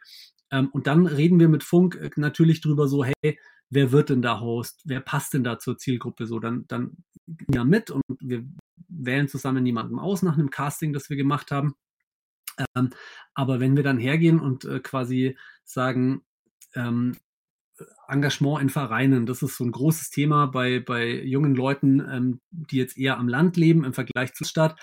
Ähm, 0.50 0.68
und 0.72 0.86
dann 0.86 1.06
reden 1.06 1.38
wir 1.40 1.48
mit 1.48 1.62
Funk 1.62 1.96
äh, 1.96 2.10
natürlich 2.16 2.60
drüber 2.60 2.88
so, 2.88 3.04
hey, 3.04 3.38
wer 3.70 3.92
wird 3.92 4.10
denn 4.10 4.22
da 4.22 4.40
Host? 4.40 4.82
Wer 4.84 5.00
passt 5.00 5.34
denn 5.34 5.44
da 5.44 5.58
zur 5.58 5.78
Zielgruppe? 5.78 6.26
So, 6.26 6.38
dann, 6.38 6.66
dann 6.68 6.96
ja 7.52 7.64
mit 7.64 7.90
und 7.90 8.02
wir 8.20 8.44
wählen 8.88 9.28
zusammen 9.28 9.64
jemanden 9.66 9.98
aus 9.98 10.22
nach 10.22 10.34
einem 10.34 10.50
Casting, 10.50 10.92
das 10.92 11.10
wir 11.10 11.16
gemacht 11.16 11.50
haben. 11.50 11.74
Ähm, 12.76 12.90
aber 13.34 13.60
wenn 13.60 13.76
wir 13.76 13.82
dann 13.82 13.98
hergehen 13.98 14.40
und 14.40 14.64
äh, 14.64 14.80
quasi 14.80 15.36
sagen, 15.64 16.22
Engagement 18.08 18.60
in 18.60 18.68
Vereinen, 18.68 19.26
das 19.26 19.42
ist 19.42 19.56
so 19.56 19.64
ein 19.64 19.72
großes 19.72 20.10
Thema 20.10 20.46
bei, 20.46 20.80
bei 20.80 21.22
jungen 21.22 21.54
Leuten, 21.54 22.00
ähm, 22.00 22.40
die 22.50 22.76
jetzt 22.76 22.96
eher 22.96 23.18
am 23.18 23.28
Land 23.28 23.56
leben 23.56 23.84
im 23.84 23.94
Vergleich 23.94 24.32
zur 24.34 24.46
Stadt. 24.46 24.78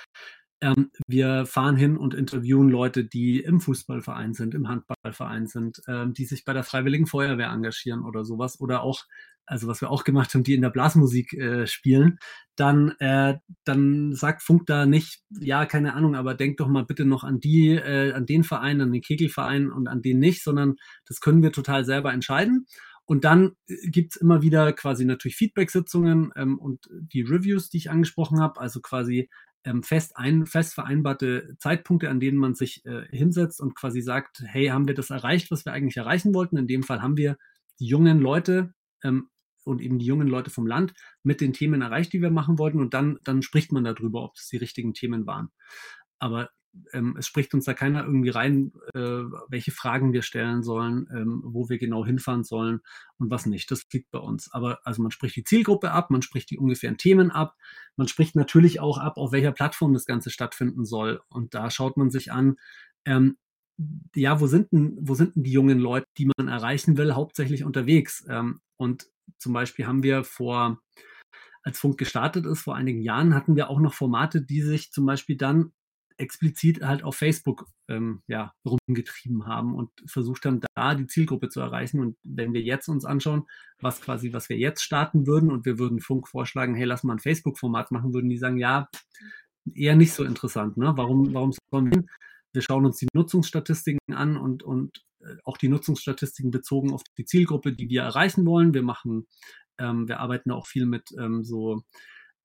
Ähm, 0.61 0.91
wir 1.07 1.45
fahren 1.45 1.75
hin 1.75 1.97
und 1.97 2.13
interviewen 2.13 2.69
Leute, 2.69 3.03
die 3.03 3.39
im 3.39 3.59
Fußballverein 3.59 4.33
sind, 4.33 4.53
im 4.53 4.67
Handballverein 4.67 5.47
sind, 5.47 5.81
ähm, 5.87 6.13
die 6.13 6.25
sich 6.25 6.45
bei 6.45 6.53
der 6.53 6.63
Freiwilligen 6.63 7.07
Feuerwehr 7.07 7.49
engagieren 7.49 8.03
oder 8.03 8.23
sowas. 8.23 8.61
Oder 8.61 8.83
auch, 8.83 9.05
also 9.47 9.67
was 9.67 9.81
wir 9.81 9.89
auch 9.89 10.03
gemacht 10.03 10.33
haben, 10.33 10.43
die 10.43 10.53
in 10.53 10.61
der 10.61 10.69
Blasmusik 10.69 11.33
äh, 11.33 11.65
spielen. 11.65 12.19
Dann, 12.55 12.91
äh, 12.99 13.39
dann 13.63 14.13
sagt 14.13 14.43
Funk 14.43 14.67
da 14.67 14.85
nicht, 14.85 15.23
ja, 15.31 15.65
keine 15.65 15.95
Ahnung, 15.95 16.15
aber 16.15 16.35
denk 16.35 16.57
doch 16.57 16.67
mal 16.67 16.85
bitte 16.85 17.05
noch 17.05 17.23
an 17.23 17.39
die, 17.39 17.71
äh, 17.71 18.13
an 18.13 18.27
den 18.27 18.43
Verein, 18.43 18.81
an 18.81 18.91
den 18.91 19.01
Kegelverein 19.01 19.71
und 19.71 19.87
an 19.87 20.03
den 20.03 20.19
nicht, 20.19 20.43
sondern 20.43 20.75
das 21.07 21.21
können 21.21 21.41
wir 21.41 21.51
total 21.51 21.85
selber 21.85 22.13
entscheiden. 22.13 22.67
Und 23.05 23.25
dann 23.25 23.53
äh, 23.67 23.89
gibt's 23.89 24.15
immer 24.15 24.41
wieder 24.41 24.71
quasi 24.73 25.05
natürlich 25.05 25.35
Feedback-Sitzungen 25.35 26.31
ähm, 26.35 26.59
und 26.59 26.87
die 26.91 27.23
Reviews, 27.23 27.69
die 27.69 27.77
ich 27.77 27.89
angesprochen 27.89 28.39
habe, 28.39 28.61
also 28.61 28.79
quasi 28.79 29.29
ähm, 29.63 29.83
fest, 29.83 30.17
ein, 30.17 30.45
fest 30.45 30.73
vereinbarte 30.73 31.55
Zeitpunkte, 31.59 32.09
an 32.09 32.19
denen 32.19 32.37
man 32.37 32.55
sich 32.55 32.85
äh, 32.85 33.05
hinsetzt 33.09 33.61
und 33.61 33.75
quasi 33.75 34.01
sagt, 34.01 34.43
hey, 34.45 34.67
haben 34.67 34.87
wir 34.87 34.95
das 34.95 35.09
erreicht, 35.09 35.51
was 35.51 35.65
wir 35.65 35.73
eigentlich 35.73 35.97
erreichen 35.97 36.33
wollten? 36.33 36.57
In 36.57 36.67
dem 36.67 36.83
Fall 36.83 37.01
haben 37.01 37.17
wir 37.17 37.37
die 37.79 37.87
jungen 37.87 38.19
Leute 38.19 38.73
ähm, 39.03 39.29
und 39.63 39.81
eben 39.81 39.99
die 39.99 40.05
jungen 40.05 40.27
Leute 40.27 40.49
vom 40.49 40.65
Land 40.65 40.93
mit 41.23 41.41
den 41.41 41.53
Themen 41.53 41.81
erreicht, 41.81 42.13
die 42.13 42.21
wir 42.21 42.31
machen 42.31 42.57
wollten. 42.57 42.79
Und 42.79 42.93
dann, 42.93 43.19
dann 43.23 43.41
spricht 43.41 43.71
man 43.71 43.83
darüber, 43.83 44.23
ob 44.23 44.35
das 44.35 44.47
die 44.47 44.57
richtigen 44.57 44.93
Themen 44.93 45.27
waren. 45.27 45.49
Aber 46.19 46.49
ähm, 46.93 47.15
es 47.17 47.27
spricht 47.27 47.53
uns 47.53 47.65
da 47.65 47.73
keiner 47.73 48.03
irgendwie 48.03 48.29
rein, 48.29 48.71
äh, 48.93 48.99
welche 49.49 49.71
Fragen 49.71 50.13
wir 50.13 50.21
stellen 50.21 50.63
sollen, 50.63 51.07
ähm, 51.13 51.41
wo 51.43 51.69
wir 51.69 51.77
genau 51.77 52.05
hinfahren 52.05 52.43
sollen 52.43 52.81
und 53.17 53.29
was 53.29 53.45
nicht. 53.45 53.69
Das 53.71 53.85
liegt 53.91 54.11
bei 54.11 54.19
uns. 54.19 54.51
Aber 54.51 54.79
also 54.83 55.01
man 55.01 55.11
spricht 55.11 55.35
die 55.35 55.43
Zielgruppe 55.43 55.91
ab, 55.91 56.09
man 56.09 56.21
spricht 56.21 56.49
die 56.49 56.57
ungefähren 56.57 56.97
Themen 56.97 57.31
ab, 57.31 57.55
man 57.95 58.07
spricht 58.07 58.35
natürlich 58.35 58.79
auch 58.79 58.97
ab, 58.97 59.17
auf 59.17 59.31
welcher 59.31 59.51
Plattform 59.51 59.93
das 59.93 60.05
Ganze 60.05 60.29
stattfinden 60.29 60.85
soll. 60.85 61.21
Und 61.29 61.53
da 61.53 61.69
schaut 61.69 61.97
man 61.97 62.09
sich 62.09 62.31
an, 62.31 62.55
ähm, 63.05 63.37
ja, 64.15 64.39
wo 64.39 64.47
sind 64.47 64.71
denn, 64.71 64.97
wo 65.01 65.15
sind 65.15 65.35
denn 65.35 65.43
die 65.43 65.51
jungen 65.51 65.79
Leute, 65.79 66.05
die 66.17 66.29
man 66.37 66.47
erreichen 66.47 66.97
will, 66.97 67.13
hauptsächlich 67.13 67.63
unterwegs? 67.63 68.25
Ähm, 68.29 68.61
und 68.77 69.07
zum 69.37 69.53
Beispiel 69.53 69.87
haben 69.87 70.03
wir 70.03 70.23
vor 70.23 70.79
als 71.63 71.79
Funk 71.79 71.97
gestartet 71.97 72.45
ist, 72.45 72.61
vor 72.61 72.75
einigen 72.75 73.01
Jahren, 73.01 73.35
hatten 73.35 73.55
wir 73.55 73.69
auch 73.69 73.79
noch 73.79 73.93
Formate, 73.93 74.41
die 74.41 74.61
sich 74.61 74.91
zum 74.91 75.05
Beispiel 75.05 75.37
dann 75.37 75.71
explizit 76.21 76.81
halt 76.81 77.03
auf 77.03 77.15
Facebook 77.15 77.65
ähm, 77.89 78.21
ja, 78.27 78.53
rumgetrieben 78.65 79.47
haben 79.47 79.75
und 79.75 79.89
versucht 80.05 80.45
haben, 80.45 80.61
da 80.75 80.95
die 80.95 81.07
Zielgruppe 81.07 81.49
zu 81.49 81.59
erreichen. 81.59 81.99
Und 81.99 82.17
wenn 82.23 82.53
wir 82.53 82.61
jetzt 82.61 82.87
uns 82.87 83.05
anschauen, 83.05 83.43
was 83.79 84.01
quasi, 84.01 84.31
was 84.31 84.47
wir 84.49 84.57
jetzt 84.57 84.81
starten 84.81 85.27
würden 85.27 85.51
und 85.51 85.65
wir 85.65 85.79
würden 85.79 85.99
Funk 85.99 86.27
vorschlagen, 86.27 86.75
hey, 86.75 86.85
lass 86.85 87.03
mal 87.03 87.13
ein 87.13 87.19
Facebook-Format 87.19 87.91
machen, 87.91 88.13
würden 88.13 88.29
die 88.29 88.37
sagen, 88.37 88.57
ja, 88.57 88.87
eher 89.73 89.95
nicht 89.95 90.13
so 90.13 90.23
interessant. 90.23 90.77
Ne? 90.77 90.93
Warum, 90.95 91.33
warum 91.33 91.53
sollen 91.71 91.91
wir? 91.91 92.03
Wir 92.53 92.61
schauen 92.61 92.85
uns 92.85 92.97
die 92.97 93.07
Nutzungsstatistiken 93.13 94.13
an 94.13 94.37
und, 94.37 94.63
und 94.63 95.03
äh, 95.21 95.35
auch 95.45 95.57
die 95.57 95.69
Nutzungsstatistiken 95.69 96.51
bezogen 96.51 96.93
auf 96.93 97.01
die 97.17 97.25
Zielgruppe, 97.25 97.73
die 97.73 97.89
wir 97.89 98.01
erreichen 98.01 98.45
wollen. 98.45 98.73
Wir 98.73 98.83
machen, 98.83 99.27
ähm, 99.77 100.07
wir 100.07 100.19
arbeiten 100.19 100.51
auch 100.51 100.67
viel 100.67 100.85
mit 100.85 101.09
ähm, 101.17 101.43
so 101.43 101.83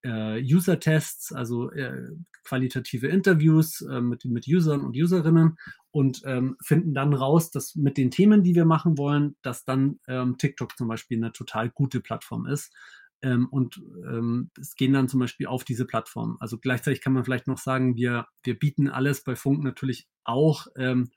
äh, 0.07 0.41
User-Tests, 0.41 1.33
also 1.33 1.71
äh, 1.73 2.09
qualitative 2.45 3.09
Interviews 3.09 3.81
äh, 3.83 4.01
mit, 4.01 4.25
mit 4.25 4.47
Usern 4.47 4.81
und 4.83 4.97
Userinnen 4.97 5.59
und 5.91 6.23
ähm, 6.25 6.57
finden 6.63 6.95
dann 6.95 7.13
raus, 7.13 7.51
dass 7.51 7.75
mit 7.75 7.97
den 7.97 8.11
Themen, 8.11 8.43
die 8.43 8.55
wir 8.55 8.65
machen 8.65 8.97
wollen, 8.99 9.37
dass 9.43 9.65
dann 9.65 9.99
ähm, 10.07 10.39
TikTok 10.39 10.77
zum 10.77 10.89
Beispiel 10.89 11.19
eine 11.19 11.33
total 11.33 11.71
gute 11.71 12.01
Plattform 12.01 12.47
ist. 12.47 12.73
Ähm, 13.23 13.49
und 13.51 13.83
ähm, 14.07 14.51
es 14.61 14.77
gehen 14.77 14.93
dann 14.93 15.09
zum 15.09 15.21
Beispiel 15.21 15.47
auf 15.47 15.65
diese 15.65 15.87
Plattform. 15.87 16.37
Also 16.39 16.59
gleichzeitig 16.59 17.01
kann 17.01 17.15
man 17.15 17.25
vielleicht 17.25 17.49
noch 17.49 17.59
sagen, 17.59 17.97
wir, 17.97 18.27
wir 18.45 18.59
bieten 18.59 18.89
alles 18.89 19.25
bei 19.25 19.35
Funk 19.35 19.65
natürlich 19.65 20.07
auch 20.23 20.67
ähm, 20.77 21.11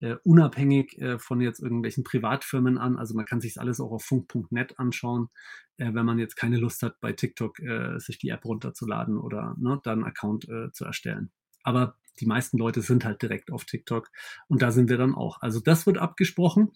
äh, 0.00 0.16
unabhängig 0.24 0.98
äh, 1.00 1.18
von 1.18 1.40
jetzt 1.40 1.60
irgendwelchen 1.60 2.04
Privatfirmen 2.04 2.78
an. 2.78 2.96
Also 2.96 3.14
man 3.14 3.26
kann 3.26 3.40
sich 3.40 3.58
alles 3.60 3.80
auch 3.80 3.90
auf 3.90 4.04
funk.net 4.04 4.78
anschauen, 4.78 5.28
äh, 5.76 5.92
wenn 5.92 6.06
man 6.06 6.18
jetzt 6.18 6.36
keine 6.36 6.58
Lust 6.58 6.82
hat, 6.82 7.00
bei 7.00 7.12
TikTok 7.12 7.58
äh, 7.60 7.98
sich 7.98 8.18
die 8.18 8.28
App 8.28 8.44
runterzuladen 8.44 9.18
oder 9.18 9.56
ne, 9.58 9.80
da 9.82 9.92
einen 9.92 10.04
Account 10.04 10.48
äh, 10.48 10.72
zu 10.72 10.84
erstellen. 10.84 11.30
Aber 11.62 11.96
die 12.20 12.26
meisten 12.26 12.58
Leute 12.58 12.82
sind 12.82 13.04
halt 13.04 13.22
direkt 13.22 13.50
auf 13.50 13.64
TikTok 13.64 14.10
und 14.48 14.62
da 14.62 14.70
sind 14.70 14.88
wir 14.88 14.98
dann 14.98 15.14
auch. 15.14 15.40
Also 15.40 15.60
das 15.60 15.86
wird 15.86 15.98
abgesprochen. 15.98 16.72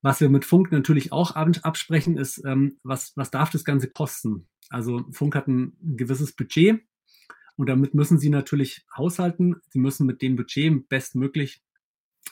Was 0.00 0.20
wir 0.20 0.28
mit 0.28 0.44
Funk 0.44 0.72
natürlich 0.72 1.12
auch 1.12 1.36
absprechen, 1.36 2.16
ist, 2.16 2.42
ähm, 2.44 2.78
was, 2.82 3.12
was 3.16 3.30
darf 3.30 3.50
das 3.50 3.64
Ganze 3.64 3.88
kosten? 3.88 4.48
Also 4.68 5.04
Funk 5.12 5.36
hat 5.36 5.46
ein 5.46 5.76
gewisses 5.80 6.34
Budget 6.34 6.80
und 7.56 7.68
damit 7.68 7.94
müssen 7.94 8.18
sie 8.18 8.30
natürlich 8.30 8.84
haushalten. 8.96 9.56
Sie 9.68 9.78
müssen 9.78 10.06
mit 10.06 10.20
dem 10.22 10.34
Budget 10.34 10.88
bestmöglich 10.88 11.62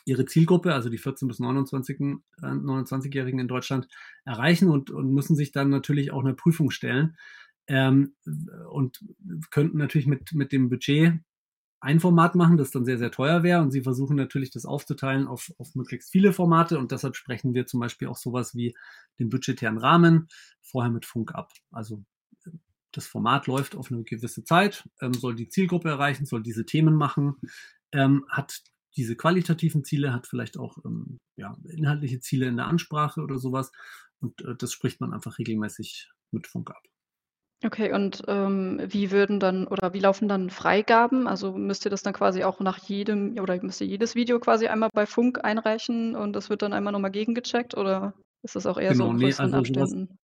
ihre 0.04 0.24
Zielgruppe, 0.26 0.74
also 0.74 0.88
die 0.88 0.98
14- 0.98 1.26
bis 1.28 1.40
29-Jährigen 1.40 2.22
äh, 2.42 2.54
29 2.54 3.14
in 3.14 3.48
Deutschland, 3.48 3.88
erreichen 4.24 4.68
und, 4.68 4.90
und 4.90 5.12
müssen 5.12 5.36
sich 5.36 5.52
dann 5.52 5.70
natürlich 5.70 6.12
auch 6.12 6.24
eine 6.24 6.34
Prüfung 6.34 6.70
stellen. 6.70 7.16
Ähm, 7.66 8.14
und 8.70 9.00
könnten 9.50 9.78
natürlich 9.78 10.06
mit, 10.08 10.32
mit 10.32 10.50
dem 10.50 10.70
Budget 10.70 11.20
ein 11.80 12.00
Format 12.00 12.34
machen, 12.34 12.56
das 12.56 12.70
dann 12.70 12.84
sehr, 12.84 12.98
sehr 12.98 13.10
teuer 13.10 13.42
wäre. 13.42 13.62
Und 13.62 13.70
sie 13.70 13.82
versuchen 13.82 14.16
natürlich, 14.16 14.50
das 14.50 14.66
aufzuteilen 14.66 15.26
auf, 15.26 15.50
auf 15.58 15.74
möglichst 15.74 16.10
viele 16.10 16.32
Formate. 16.32 16.78
Und 16.78 16.92
deshalb 16.92 17.16
sprechen 17.16 17.54
wir 17.54 17.66
zum 17.66 17.80
Beispiel 17.80 18.08
auch 18.08 18.16
sowas 18.16 18.54
wie 18.54 18.76
den 19.18 19.30
budgetären 19.30 19.78
Rahmen 19.78 20.28
vorher 20.60 20.90
mit 20.90 21.06
Funk 21.06 21.34
ab. 21.34 21.52
Also 21.70 22.04
das 22.92 23.06
Format 23.06 23.46
läuft 23.46 23.76
auf 23.76 23.90
eine 23.90 24.02
gewisse 24.02 24.44
Zeit, 24.44 24.88
ähm, 25.00 25.14
soll 25.14 25.34
die 25.34 25.48
Zielgruppe 25.48 25.88
erreichen, 25.88 26.26
soll 26.26 26.42
diese 26.42 26.66
Themen 26.66 26.94
machen, 26.94 27.36
ähm, 27.92 28.24
hat 28.28 28.62
diese 28.96 29.16
qualitativen 29.16 29.84
Ziele, 29.84 30.12
hat 30.12 30.26
vielleicht 30.26 30.58
auch 30.58 30.78
ähm, 30.84 31.18
ja, 31.36 31.56
inhaltliche 31.64 32.20
Ziele 32.20 32.46
in 32.46 32.56
der 32.56 32.66
Ansprache 32.66 33.20
oder 33.20 33.38
sowas. 33.38 33.72
Und 34.20 34.40
äh, 34.42 34.54
das 34.56 34.72
spricht 34.72 35.00
man 35.00 35.12
einfach 35.12 35.38
regelmäßig 35.38 36.10
mit 36.32 36.46
Funk 36.46 36.70
ab. 36.70 36.82
Okay, 37.62 37.92
und 37.92 38.22
ähm, 38.26 38.80
wie 38.88 39.10
würden 39.10 39.38
dann 39.38 39.66
oder 39.66 39.92
wie 39.92 40.00
laufen 40.00 40.28
dann 40.28 40.48
Freigaben? 40.48 41.28
Also 41.28 41.52
müsst 41.52 41.84
ihr 41.84 41.90
das 41.90 42.02
dann 42.02 42.14
quasi 42.14 42.42
auch 42.42 42.60
nach 42.60 42.78
jedem 42.78 43.38
oder 43.38 43.62
müsst 43.62 43.82
ihr 43.82 43.86
jedes 43.86 44.14
Video 44.14 44.40
quasi 44.40 44.68
einmal 44.68 44.88
bei 44.94 45.04
Funk 45.04 45.44
einreichen 45.44 46.16
und 46.16 46.32
das 46.32 46.48
wird 46.48 46.62
dann 46.62 46.72
einmal 46.72 46.92
nochmal 46.92 47.10
gegengecheckt 47.10 47.76
oder 47.76 48.14
ist 48.42 48.56
das 48.56 48.64
auch 48.64 48.78
eher 48.78 48.92
genau, 48.92 49.06
so 49.06 49.10
in 49.10 49.16
nee, 49.18 49.34
also 49.34 49.56
Abständen? 49.56 50.06
Sowas, 50.06 50.18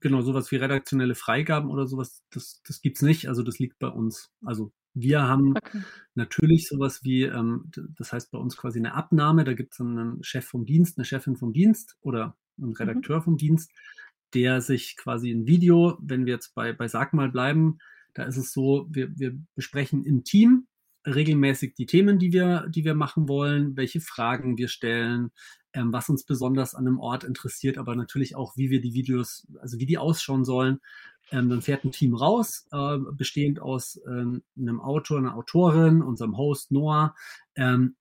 genau, 0.00 0.20
sowas 0.20 0.50
wie 0.52 0.56
redaktionelle 0.56 1.14
Freigaben 1.14 1.70
oder 1.70 1.86
sowas, 1.86 2.22
das, 2.30 2.60
das 2.66 2.82
gibt 2.82 2.96
es 2.96 3.02
nicht. 3.02 3.28
Also 3.28 3.42
das 3.42 3.58
liegt 3.58 3.78
bei 3.78 3.88
uns. 3.88 4.30
Also 4.44 4.72
wir 4.98 5.22
haben 5.22 5.54
okay. 5.56 5.82
natürlich 6.14 6.66
sowas 6.68 7.04
wie, 7.04 7.24
ähm, 7.24 7.70
das 7.96 8.12
heißt 8.12 8.30
bei 8.30 8.38
uns 8.38 8.56
quasi 8.56 8.78
eine 8.78 8.94
Abnahme, 8.94 9.44
da 9.44 9.52
gibt 9.52 9.74
es 9.74 9.80
einen 9.80 10.22
Chef 10.24 10.46
vom 10.46 10.64
Dienst, 10.64 10.96
eine 10.96 11.04
Chefin 11.04 11.36
vom 11.36 11.52
Dienst 11.52 11.96
oder 12.00 12.36
einen 12.56 12.70
mhm. 12.70 12.76
Redakteur 12.76 13.18
mhm. 13.18 13.22
vom 13.22 13.36
Dienst, 13.36 13.70
der 14.32 14.62
sich 14.62 14.96
quasi 14.96 15.30
ein 15.30 15.46
Video, 15.46 15.98
wenn 16.00 16.24
wir 16.24 16.32
jetzt 16.32 16.54
bei, 16.54 16.72
bei 16.72 16.88
Sag 16.88 17.12
mal 17.12 17.30
bleiben, 17.30 17.78
da 18.14 18.24
ist 18.24 18.38
es 18.38 18.52
so, 18.52 18.86
wir, 18.90 19.16
wir 19.18 19.38
besprechen 19.54 20.02
im 20.02 20.24
Team 20.24 20.66
regelmäßig 21.06 21.74
die 21.74 21.86
Themen, 21.86 22.18
die 22.18 22.32
wir, 22.32 22.66
die 22.68 22.84
wir 22.84 22.94
machen 22.94 23.28
wollen, 23.28 23.76
welche 23.76 24.00
Fragen 24.00 24.56
wir 24.56 24.68
stellen, 24.68 25.30
ähm, 25.74 25.92
was 25.92 26.08
uns 26.08 26.24
besonders 26.24 26.74
an 26.74 26.86
einem 26.86 26.98
Ort 26.98 27.22
interessiert, 27.22 27.76
aber 27.76 27.94
natürlich 27.94 28.34
auch, 28.34 28.56
wie 28.56 28.70
wir 28.70 28.80
die 28.80 28.94
Videos, 28.94 29.46
also 29.60 29.78
wie 29.78 29.86
die 29.86 29.98
ausschauen 29.98 30.46
sollen. 30.46 30.80
Ähm, 31.32 31.48
dann 31.48 31.62
fährt 31.62 31.84
ein 31.84 31.92
Team 31.92 32.14
raus, 32.14 32.66
äh, 32.70 32.98
bestehend 33.12 33.60
aus 33.60 34.00
ähm, 34.06 34.42
einem 34.56 34.80
Autor, 34.80 35.18
einer 35.18 35.36
Autorin, 35.36 36.02
unserem 36.02 36.36
Host 36.36 36.70
Noah, 36.70 37.14
ähm, 37.56 37.96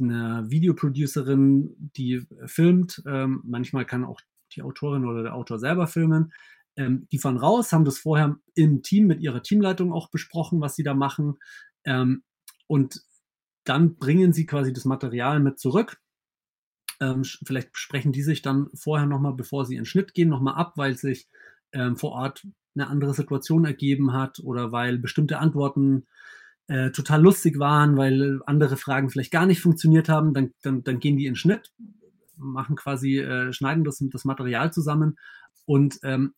einer 0.00 0.48
Videoproducerin, 0.48 1.74
die 1.96 2.26
filmt. 2.46 3.02
Ähm, 3.06 3.40
manchmal 3.44 3.84
kann 3.84 4.04
auch 4.04 4.20
die 4.54 4.62
Autorin 4.62 5.04
oder 5.04 5.22
der 5.22 5.34
Autor 5.34 5.58
selber 5.58 5.86
filmen. 5.86 6.32
Ähm, 6.76 7.08
die 7.10 7.18
fahren 7.18 7.36
raus, 7.36 7.72
haben 7.72 7.84
das 7.84 7.98
vorher 7.98 8.38
im 8.54 8.82
Team 8.82 9.06
mit 9.06 9.20
ihrer 9.20 9.42
Teamleitung 9.42 9.92
auch 9.92 10.10
besprochen, 10.10 10.60
was 10.60 10.76
sie 10.76 10.84
da 10.84 10.94
machen. 10.94 11.38
Ähm, 11.84 12.22
und 12.68 13.02
dann 13.64 13.96
bringen 13.96 14.32
sie 14.32 14.46
quasi 14.46 14.72
das 14.72 14.84
Material 14.84 15.40
mit 15.40 15.58
zurück. 15.58 16.00
Vielleicht 17.44 17.76
sprechen 17.76 18.12
die 18.12 18.22
sich 18.22 18.42
dann 18.42 18.68
vorher 18.74 19.06
nochmal, 19.06 19.34
bevor 19.34 19.64
sie 19.64 19.74
in 19.74 19.84
Schnitt 19.84 20.14
gehen, 20.14 20.28
nochmal 20.28 20.54
ab, 20.54 20.74
weil 20.76 20.96
sich 20.96 21.28
ähm, 21.72 21.96
vor 21.96 22.12
Ort 22.12 22.46
eine 22.74 22.88
andere 22.88 23.14
Situation 23.14 23.64
ergeben 23.64 24.12
hat 24.12 24.40
oder 24.40 24.72
weil 24.72 24.98
bestimmte 24.98 25.38
Antworten 25.38 26.06
äh, 26.68 26.90
total 26.90 27.22
lustig 27.22 27.58
waren, 27.58 27.96
weil 27.96 28.40
andere 28.46 28.76
Fragen 28.76 29.10
vielleicht 29.10 29.32
gar 29.32 29.46
nicht 29.46 29.60
funktioniert 29.60 30.08
haben, 30.08 30.32
dann, 30.32 30.52
dann, 30.62 30.82
dann 30.84 31.00
gehen 31.00 31.16
die 31.16 31.26
in 31.26 31.36
Schnitt, 31.36 31.72
machen 32.36 32.76
quasi, 32.76 33.18
äh, 33.18 33.52
schneiden 33.52 33.84
das, 33.84 34.02
das 34.10 34.24
Material 34.24 34.72
zusammen 34.72 35.18
und 35.66 35.98
ähm, 36.02 36.34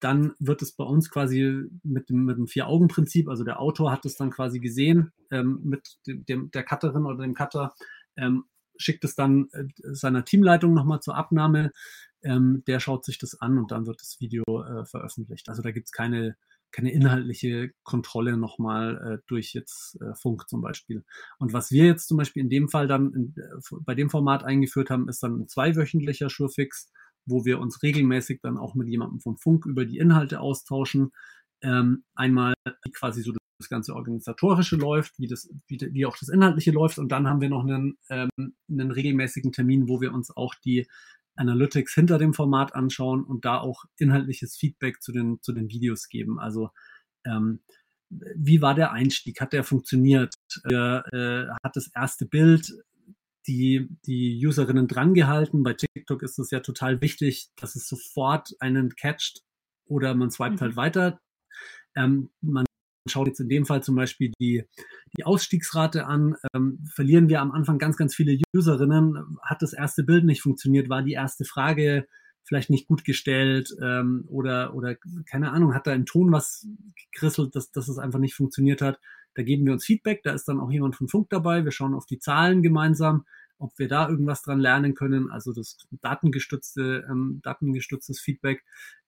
dann 0.00 0.32
wird 0.38 0.62
es 0.62 0.72
bei 0.72 0.84
uns 0.84 1.10
quasi 1.10 1.64
mit 1.82 2.08
dem, 2.08 2.24
mit 2.24 2.38
dem 2.38 2.46
Vier-Augen-Prinzip, 2.46 3.28
also 3.28 3.44
der 3.44 3.60
Autor 3.60 3.92
hat 3.92 4.06
es 4.06 4.16
dann 4.16 4.30
quasi 4.30 4.60
gesehen 4.60 5.12
ähm, 5.30 5.60
mit 5.64 5.98
dem, 6.06 6.50
der 6.50 6.64
Cutterin 6.64 7.04
oder 7.04 7.22
dem 7.22 7.34
Cutter, 7.34 7.74
ähm, 8.16 8.44
schickt 8.78 9.04
es 9.04 9.14
dann 9.14 9.48
äh, 9.52 9.64
seiner 9.82 10.24
Teamleitung 10.24 10.72
nochmal 10.72 11.00
zur 11.00 11.16
Abnahme. 11.16 11.72
Ähm, 12.22 12.62
der 12.66 12.80
schaut 12.80 13.04
sich 13.04 13.18
das 13.18 13.40
an 13.40 13.58
und 13.58 13.70
dann 13.70 13.86
wird 13.86 14.00
das 14.00 14.18
Video 14.20 14.44
äh, 14.46 14.84
veröffentlicht. 14.84 15.48
Also 15.48 15.62
da 15.62 15.70
gibt 15.70 15.86
es 15.86 15.92
keine, 15.92 16.36
keine 16.72 16.92
inhaltliche 16.92 17.70
Kontrolle 17.84 18.36
nochmal 18.36 18.96
äh, 18.96 19.22
durch 19.26 19.52
jetzt 19.54 20.00
äh, 20.00 20.14
Funk 20.14 20.48
zum 20.48 20.60
Beispiel. 20.60 21.04
Und 21.38 21.52
was 21.52 21.70
wir 21.70 21.86
jetzt 21.86 22.08
zum 22.08 22.16
Beispiel 22.16 22.42
in 22.42 22.50
dem 22.50 22.68
Fall 22.68 22.88
dann 22.88 23.12
in, 23.12 23.34
äh, 23.36 23.76
bei 23.80 23.94
dem 23.94 24.10
Format 24.10 24.42
eingeführt 24.44 24.90
haben, 24.90 25.08
ist 25.08 25.22
dann 25.22 25.40
ein 25.40 25.48
zweiwöchentlicher 25.48 26.28
Surefix 26.28 26.90
wo 27.28 27.44
wir 27.44 27.60
uns 27.60 27.82
regelmäßig 27.82 28.40
dann 28.42 28.58
auch 28.58 28.74
mit 28.74 28.88
jemandem 28.88 29.20
vom 29.20 29.36
Funk 29.36 29.66
über 29.66 29.84
die 29.84 29.98
Inhalte 29.98 30.40
austauschen. 30.40 31.12
Ähm, 31.60 32.04
einmal 32.14 32.54
quasi 32.94 33.22
so 33.22 33.32
das 33.58 33.68
ganze 33.68 33.94
organisatorische 33.94 34.76
läuft, 34.76 35.18
wie 35.18 35.26
das, 35.26 35.50
wie, 35.66 35.78
wie 35.92 36.06
auch 36.06 36.16
das 36.16 36.28
inhaltliche 36.28 36.70
läuft, 36.70 36.98
und 36.98 37.10
dann 37.10 37.26
haben 37.26 37.40
wir 37.40 37.48
noch 37.48 37.64
einen, 37.64 37.98
ähm, 38.08 38.30
einen 38.70 38.90
regelmäßigen 38.92 39.52
Termin, 39.52 39.88
wo 39.88 40.00
wir 40.00 40.14
uns 40.14 40.34
auch 40.34 40.54
die 40.54 40.86
Analytics 41.38 41.94
hinter 41.94 42.18
dem 42.18 42.34
Format 42.34 42.74
anschauen 42.74 43.24
und 43.24 43.44
da 43.44 43.58
auch 43.58 43.84
inhaltliches 43.96 44.56
Feedback 44.56 45.02
zu 45.02 45.12
den, 45.12 45.40
zu 45.40 45.52
den 45.52 45.68
Videos 45.68 46.08
geben. 46.08 46.38
Also 46.38 46.70
ähm, 47.24 47.60
wie 48.10 48.62
war 48.62 48.74
der 48.74 48.92
Einstieg? 48.92 49.40
Hat 49.40 49.52
der 49.52 49.64
funktioniert? 49.64 50.34
Äh, 50.64 50.74
äh, 50.74 51.48
hat 51.62 51.76
das 51.76 51.90
erste 51.94 52.26
Bild 52.26 52.72
die, 53.46 53.88
die 54.06 54.46
Userinnen 54.46 54.88
drangehalten. 54.88 55.62
Bei 55.62 55.74
TikTok 55.74 56.22
ist 56.22 56.38
es 56.38 56.50
ja 56.50 56.60
total 56.60 57.00
wichtig, 57.00 57.48
dass 57.56 57.76
es 57.76 57.88
sofort 57.88 58.54
einen 58.60 58.94
catcht 58.94 59.42
oder 59.86 60.14
man 60.14 60.30
swipet 60.30 60.60
halt 60.60 60.72
mhm. 60.72 60.76
halt 60.76 60.76
weiter. 60.76 61.20
Ähm, 61.96 62.30
man 62.40 62.66
schaut 63.08 63.26
jetzt 63.26 63.40
in 63.40 63.48
dem 63.48 63.66
Fall 63.66 63.82
zum 63.82 63.94
Beispiel 63.94 64.32
die, 64.38 64.64
die 65.16 65.24
Ausstiegsrate 65.24 66.06
an. 66.06 66.36
Ähm, 66.54 66.84
verlieren 66.94 67.28
wir 67.28 67.40
am 67.40 67.52
Anfang 67.52 67.78
ganz, 67.78 67.96
ganz 67.96 68.14
viele 68.14 68.38
Userinnen? 68.54 69.38
Hat 69.42 69.62
das 69.62 69.72
erste 69.72 70.04
Bild 70.04 70.24
nicht 70.24 70.42
funktioniert? 70.42 70.88
War 70.88 71.02
die 71.02 71.12
erste 71.12 71.44
Frage 71.44 72.06
vielleicht 72.44 72.70
nicht 72.70 72.88
gut 72.88 73.04
gestellt 73.04 73.76
ähm, 73.80 74.24
oder, 74.28 74.74
oder 74.74 74.96
keine 75.26 75.52
Ahnung, 75.52 75.74
hat 75.74 75.86
da 75.86 75.92
im 75.92 76.06
Ton 76.06 76.32
was 76.32 76.66
gekrisselt, 77.12 77.54
dass, 77.54 77.70
dass 77.70 77.88
es 77.88 77.98
einfach 77.98 78.18
nicht 78.18 78.34
funktioniert 78.34 78.80
hat? 78.80 78.98
Da 79.34 79.42
geben 79.42 79.66
wir 79.66 79.72
uns 79.72 79.84
Feedback, 79.84 80.22
da 80.24 80.32
ist 80.32 80.48
dann 80.48 80.58
auch 80.58 80.70
jemand 80.70 80.96
von 80.96 81.08
Funk 81.08 81.28
dabei. 81.30 81.64
Wir 81.64 81.72
schauen 81.72 81.94
auf 81.94 82.06
die 82.06 82.18
Zahlen 82.18 82.62
gemeinsam, 82.62 83.24
ob 83.58 83.78
wir 83.78 83.86
da 83.86 84.08
irgendwas 84.08 84.42
dran 84.42 84.58
lernen 84.58 84.94
können, 84.94 85.30
also 85.30 85.52
das 85.52 85.76
datengestützte, 86.00 87.06
ähm, 87.08 87.40
datengestütztes 87.42 88.18
Feedback. 88.20 88.64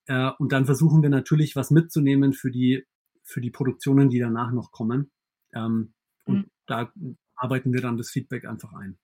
Äh, 0.07 0.31
und 0.39 0.53
dann 0.53 0.67
versuchen 0.67 1.03
wir 1.03 1.11
natürlich 1.11 1.57
was 1.57 1.71
mitzunehmen 1.71 2.33
für 2.33 2.51
die, 2.51 2.85
für 3.31 3.41
die 3.41 3.51
Produktionen, 3.51 4.11
die 4.11 4.19
danach 4.19 4.53
noch 4.53 4.73
kommen. 4.73 5.11
Ähm, 5.55 5.95
und 6.25 6.37
mhm. 6.37 6.51
da 6.67 6.93
arbeiten 7.37 7.73
wir 7.73 7.81
dann 7.81 7.97
das 7.97 8.11
Feedback 8.11 8.45
einfach 8.45 8.73
ein. 8.75 8.99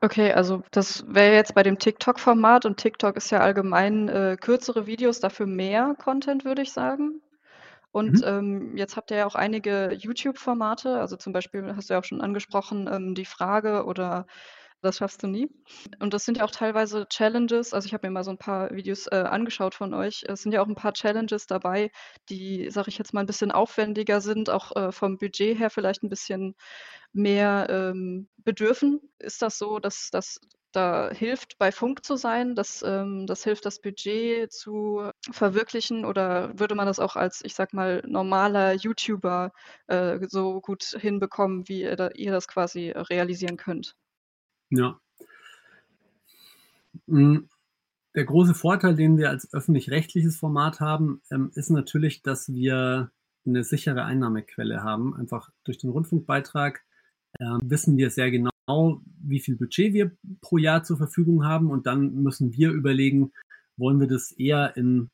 Okay, 0.00 0.32
also 0.32 0.62
das 0.70 1.04
wäre 1.08 1.34
jetzt 1.34 1.54
bei 1.54 1.62
dem 1.62 1.78
TikTok-Format 1.78 2.66
und 2.66 2.76
TikTok 2.76 3.16
ist 3.16 3.30
ja 3.30 3.40
allgemein 3.40 4.08
äh, 4.08 4.36
kürzere 4.38 4.86
Videos, 4.86 5.20
dafür 5.20 5.46
mehr 5.46 5.96
Content, 5.98 6.44
würde 6.44 6.62
ich 6.62 6.72
sagen. 6.72 7.22
Und, 7.90 8.20
Mhm. 8.20 8.24
ähm, 8.24 8.76
jetzt 8.76 8.96
habt 8.96 9.10
ihr 9.10 9.16
ja 9.18 9.26
auch 9.26 9.34
einige 9.34 9.94
YouTube-Formate, 9.94 11.00
also 11.00 11.16
zum 11.16 11.32
Beispiel 11.32 11.74
hast 11.74 11.88
du 11.88 11.94
ja 11.94 12.00
auch 12.00 12.04
schon 12.04 12.20
angesprochen, 12.20 12.88
ähm, 12.92 13.14
die 13.14 13.24
Frage 13.24 13.86
oder 13.86 14.26
„Das 14.82 14.98
schaffst 14.98 15.22
du 15.22 15.26
nie?“ 15.26 15.48
Und 16.00 16.14
das 16.14 16.24
sind 16.24 16.38
ja 16.38 16.44
auch 16.44 16.50
teilweise 16.50 17.06
Challenges. 17.08 17.72
Also, 17.74 17.86
ich 17.86 17.94
habe 17.94 18.06
mir 18.06 18.12
mal 18.12 18.24
so 18.24 18.30
ein 18.30 18.38
paar 18.38 18.70
Videos, 18.74 19.06
äh, 19.08 19.16
angeschaut 19.16 19.74
von 19.74 19.94
euch. 19.94 20.24
Es 20.28 20.42
sind 20.42 20.52
ja 20.52 20.62
auch 20.62 20.66
ein 20.68 20.74
paar 20.74 20.92
Challenges 20.92 21.46
dabei, 21.46 21.90
die, 22.28 22.70
sage 22.70 22.88
ich 22.90 22.98
jetzt 22.98 23.12
mal, 23.14 23.20
ein 23.20 23.26
bisschen 23.26 23.50
aufwendiger 23.52 24.20
sind, 24.20 24.50
auch, 24.50 24.74
äh, 24.76 24.92
vom 24.92 25.18
Budget 25.18 25.58
her 25.58 25.70
vielleicht 25.70 26.02
ein 26.02 26.08
bisschen 26.10 26.54
mehr, 27.12 27.66
ähm, 27.70 28.28
bedürfen. 28.38 29.00
Ist 29.18 29.42
das 29.42 29.58
so, 29.58 29.78
dass 29.78 30.10
dass 30.10 30.40
da 30.72 31.10
hilft, 31.10 31.56
bei 31.58 31.72
Funk 31.72 32.04
zu 32.04 32.16
sein, 32.16 32.54
das, 32.54 32.82
ähm, 32.86 33.26
das 33.26 33.42
hilft, 33.44 33.64
das 33.64 33.80
Budget 33.80 34.52
zu 34.52 35.10
verwirklichen 35.32 36.04
oder 36.04 36.58
würde 36.58 36.74
man 36.74 36.86
das 36.86 36.98
auch 36.98 37.16
als, 37.16 37.40
ich 37.44 37.54
sag 37.54 37.72
mal, 37.72 38.02
normaler 38.06 38.74
YouTuber 38.74 39.52
äh, 39.86 40.18
so 40.28 40.60
gut 40.60 40.84
hinbekommen, 41.00 41.66
wie 41.68 41.80
ihr, 41.82 41.96
da, 41.96 42.10
ihr 42.14 42.30
das 42.32 42.46
quasi 42.48 42.90
realisieren 42.90 43.56
könnt? 43.56 43.94
Ja. 44.70 45.00
Hm, 47.08 47.48
der 48.14 48.24
große 48.24 48.54
Vorteil, 48.54 48.96
den 48.96 49.18
wir 49.18 49.30
als 49.30 49.52
öffentlich-rechtliches 49.52 50.36
Format 50.36 50.80
haben, 50.80 51.20
ähm, 51.30 51.50
ist 51.54 51.70
natürlich, 51.70 52.22
dass 52.22 52.52
wir 52.52 53.10
eine 53.46 53.62
sichere 53.62 54.04
Einnahmequelle 54.04 54.82
haben. 54.82 55.14
Einfach 55.14 55.50
durch 55.64 55.78
den 55.78 55.90
Rundfunkbeitrag 55.90 56.82
äh, 57.38 57.44
wissen 57.62 57.96
wir 57.96 58.10
sehr 58.10 58.30
genau, 58.30 58.50
wie 59.22 59.40
viel 59.40 59.56
Budget 59.56 59.92
wir 59.92 60.16
pro 60.40 60.58
Jahr 60.58 60.82
zur 60.82 60.96
Verfügung 60.96 61.44
haben 61.44 61.70
und 61.70 61.86
dann 61.86 62.14
müssen 62.22 62.52
wir 62.52 62.70
überlegen, 62.70 63.32
wollen 63.76 64.00
wir 64.00 64.08
das 64.08 64.32
eher 64.32 64.76
in 64.76 65.10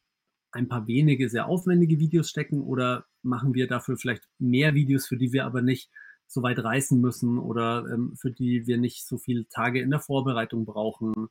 ein 0.53 0.69
paar 0.69 0.87
wenige 0.87 1.29
sehr 1.29 1.47
aufwendige 1.47 1.99
Videos 1.99 2.31
stecken 2.31 2.61
oder 2.61 3.07
machen 3.23 3.55
wir 3.55 3.67
dafür 3.67 3.97
vielleicht 3.97 4.29
mehr 4.39 4.75
Videos, 4.75 5.07
für 5.07 5.17
die 5.17 5.33
wir 5.33 5.45
aber 5.45 5.63
nicht 5.63 5.91
so 6.33 6.43
weit 6.43 6.59
reißen 6.59 7.01
müssen 7.01 7.39
oder 7.39 7.85
ähm, 7.93 8.15
für 8.17 8.31
die 8.31 8.67
wir 8.67 8.79
nicht 8.79 9.07
so 9.07 9.19
viele 9.19 9.47
Tage 9.49 9.81
in 9.81 9.91
der 9.91 10.01
Vorbereitung 10.01 10.65
brauchen. 10.65 11.29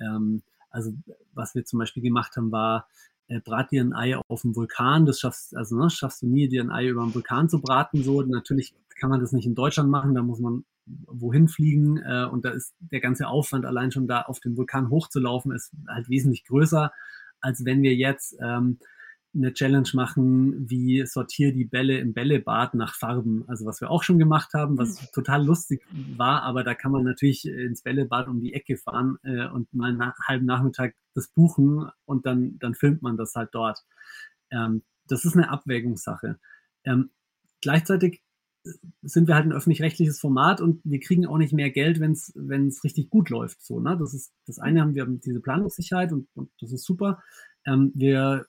Ähm, 0.00 0.42
also 0.70 0.92
was 1.32 1.54
wir 1.54 1.64
zum 1.64 1.78
Beispiel 1.78 2.02
gemacht 2.02 2.36
haben, 2.36 2.52
war, 2.52 2.88
äh, 3.28 3.40
brat 3.40 3.70
dir 3.70 3.82
ein 3.82 3.94
Ei 3.94 4.16
auf 4.28 4.42
dem 4.42 4.56
Vulkan. 4.56 5.06
Das 5.06 5.20
schaffst, 5.20 5.56
also 5.56 5.76
ne, 5.76 5.90
schaffst 5.90 6.22
du 6.22 6.26
nie, 6.26 6.48
dir 6.48 6.62
ein 6.62 6.70
Ei 6.70 6.88
über 6.88 7.02
einen 7.02 7.14
Vulkan 7.14 7.48
zu 7.48 7.60
braten. 7.60 8.02
So, 8.02 8.22
natürlich 8.22 8.74
kann 8.98 9.10
man 9.10 9.20
das 9.20 9.32
nicht 9.32 9.46
in 9.46 9.54
Deutschland 9.54 9.90
machen, 9.90 10.14
da 10.14 10.22
muss 10.22 10.40
man 10.40 10.64
wohin 11.06 11.48
fliegen 11.48 11.98
äh, 11.98 12.26
und 12.30 12.44
da 12.44 12.50
ist 12.50 12.74
der 12.80 13.00
ganze 13.00 13.28
Aufwand 13.28 13.66
allein 13.66 13.92
schon 13.92 14.06
da 14.06 14.22
auf 14.22 14.40
den 14.40 14.56
Vulkan 14.56 14.90
hochzulaufen 14.90 15.52
ist 15.52 15.72
halt 15.86 16.08
wesentlich 16.08 16.44
größer, 16.44 16.92
als 17.40 17.64
wenn 17.64 17.82
wir 17.82 17.94
jetzt 17.94 18.36
ähm, 18.42 18.78
eine 19.34 19.52
Challenge 19.52 19.88
machen, 19.92 20.68
wie 20.68 21.04
sortiere 21.06 21.52
die 21.52 21.64
Bälle 21.64 21.98
im 21.98 22.14
Bällebad 22.14 22.74
nach 22.74 22.94
Farben. 22.94 23.44
Also 23.46 23.66
was 23.66 23.80
wir 23.80 23.90
auch 23.90 24.02
schon 24.02 24.18
gemacht 24.18 24.54
haben, 24.54 24.78
was 24.78 25.00
mhm. 25.00 25.06
total 25.12 25.44
lustig 25.44 25.82
war, 26.16 26.42
aber 26.42 26.64
da 26.64 26.74
kann 26.74 26.92
man 26.92 27.04
natürlich 27.04 27.46
ins 27.46 27.82
Bällebad 27.82 28.28
um 28.28 28.40
die 28.40 28.54
Ecke 28.54 28.76
fahren 28.76 29.18
äh, 29.22 29.46
und 29.48 29.72
mal 29.74 29.90
einen 29.90 30.12
halben 30.26 30.46
Nachmittag 30.46 30.94
das 31.14 31.28
buchen 31.28 31.90
und 32.04 32.26
dann, 32.26 32.58
dann 32.58 32.74
filmt 32.74 33.02
man 33.02 33.16
das 33.16 33.34
halt 33.34 33.50
dort. 33.52 33.84
Ähm, 34.50 34.82
das 35.06 35.24
ist 35.24 35.36
eine 35.36 35.50
Abwägungssache. 35.50 36.38
Ähm, 36.84 37.10
gleichzeitig 37.60 38.22
sind 39.02 39.28
wir 39.28 39.34
halt 39.34 39.46
ein 39.46 39.52
öffentlich-rechtliches 39.52 40.20
Format 40.20 40.60
und 40.60 40.80
wir 40.84 41.00
kriegen 41.00 41.26
auch 41.26 41.38
nicht 41.38 41.52
mehr 41.52 41.70
Geld, 41.70 42.00
wenn 42.00 42.12
es 42.12 42.84
richtig 42.84 43.10
gut 43.10 43.30
läuft. 43.30 43.64
So, 43.64 43.80
ne? 43.80 43.96
Das 43.98 44.14
ist 44.14 44.32
das 44.46 44.58
eine 44.58 44.80
haben 44.80 44.94
wir 44.94 45.06
diese 45.06 45.40
Planungssicherheit 45.40 46.12
und, 46.12 46.28
und 46.34 46.50
das 46.60 46.72
ist 46.72 46.84
super. 46.84 47.22
Ähm, 47.66 47.92
wir 47.94 48.46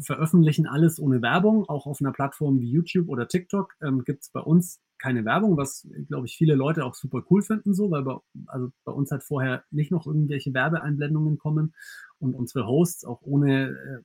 veröffentlichen 0.00 0.66
alles 0.66 1.00
ohne 1.00 1.22
Werbung, 1.22 1.68
auch 1.68 1.86
auf 1.86 2.00
einer 2.00 2.12
Plattform 2.12 2.60
wie 2.60 2.70
YouTube 2.70 3.08
oder 3.08 3.28
TikTok 3.28 3.74
ähm, 3.82 4.04
gibt 4.04 4.22
es 4.22 4.30
bei 4.30 4.40
uns 4.40 4.80
keine 4.98 5.24
Werbung, 5.24 5.56
was 5.56 5.86
glaube 6.08 6.26
ich 6.26 6.36
viele 6.36 6.54
Leute 6.54 6.84
auch 6.84 6.94
super 6.94 7.22
cool 7.30 7.42
finden, 7.42 7.74
so, 7.74 7.90
weil 7.90 8.02
bei, 8.02 8.16
also 8.46 8.70
bei 8.84 8.92
uns 8.92 9.10
halt 9.10 9.22
vorher 9.22 9.64
nicht 9.70 9.90
noch 9.90 10.06
irgendwelche 10.06 10.54
Werbeeinblendungen 10.54 11.38
kommen 11.38 11.74
und 12.18 12.34
unsere 12.34 12.66
Hosts 12.66 13.04
auch 13.04 13.20
ohne, 13.22 13.70
äh, 13.70 14.02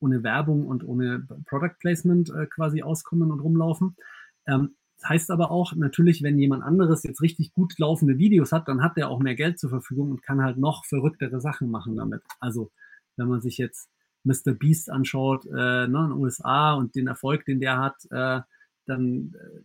ohne 0.00 0.22
Werbung 0.22 0.66
und 0.66 0.84
ohne 0.84 1.26
Product 1.46 1.74
Placement 1.80 2.30
äh, 2.30 2.46
quasi 2.46 2.82
auskommen 2.82 3.30
und 3.32 3.40
rumlaufen. 3.40 3.96
Ähm, 4.46 4.76
das 5.00 5.10
heißt 5.10 5.30
aber 5.30 5.50
auch, 5.50 5.74
natürlich, 5.74 6.22
wenn 6.22 6.38
jemand 6.38 6.64
anderes 6.64 7.04
jetzt 7.04 7.22
richtig 7.22 7.52
gut 7.52 7.78
laufende 7.78 8.18
Videos 8.18 8.50
hat, 8.50 8.66
dann 8.66 8.82
hat 8.82 8.96
der 8.96 9.08
auch 9.08 9.20
mehr 9.20 9.36
Geld 9.36 9.58
zur 9.58 9.70
Verfügung 9.70 10.10
und 10.10 10.22
kann 10.22 10.42
halt 10.42 10.56
noch 10.56 10.84
verrücktere 10.86 11.40
Sachen 11.40 11.70
machen 11.70 11.96
damit. 11.96 12.22
Also, 12.40 12.70
wenn 13.16 13.28
man 13.28 13.40
sich 13.40 13.58
jetzt 13.58 13.88
Mr. 14.24 14.52
Beast 14.52 14.90
anschaut, 14.90 15.46
äh, 15.46 15.50
ne, 15.52 15.86
in 15.86 16.10
den 16.10 16.12
USA 16.12 16.74
und 16.74 16.94
den 16.94 17.06
Erfolg, 17.06 17.44
den 17.44 17.60
der 17.60 17.78
hat, 17.78 17.96
äh, 18.10 18.40
dann, 18.86 19.34
äh, 19.34 19.60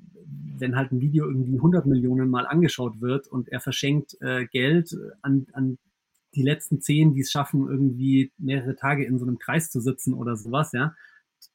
wenn 0.57 0.75
halt 0.75 0.91
ein 0.91 1.01
Video 1.01 1.25
irgendwie 1.27 1.57
100 1.57 1.85
Millionen 1.85 2.29
Mal 2.29 2.45
angeschaut 2.45 3.01
wird 3.01 3.27
und 3.27 3.49
er 3.49 3.59
verschenkt 3.59 4.17
äh, 4.21 4.45
Geld 4.45 4.95
an, 5.21 5.47
an 5.53 5.77
die 6.35 6.43
letzten 6.43 6.81
zehn, 6.81 7.13
die 7.13 7.21
es 7.21 7.31
schaffen, 7.31 7.67
irgendwie 7.67 8.31
mehrere 8.37 8.75
Tage 8.75 9.05
in 9.05 9.17
so 9.17 9.25
einem 9.25 9.39
Kreis 9.39 9.69
zu 9.69 9.79
sitzen 9.79 10.13
oder 10.13 10.35
sowas, 10.35 10.71
ja, 10.73 10.95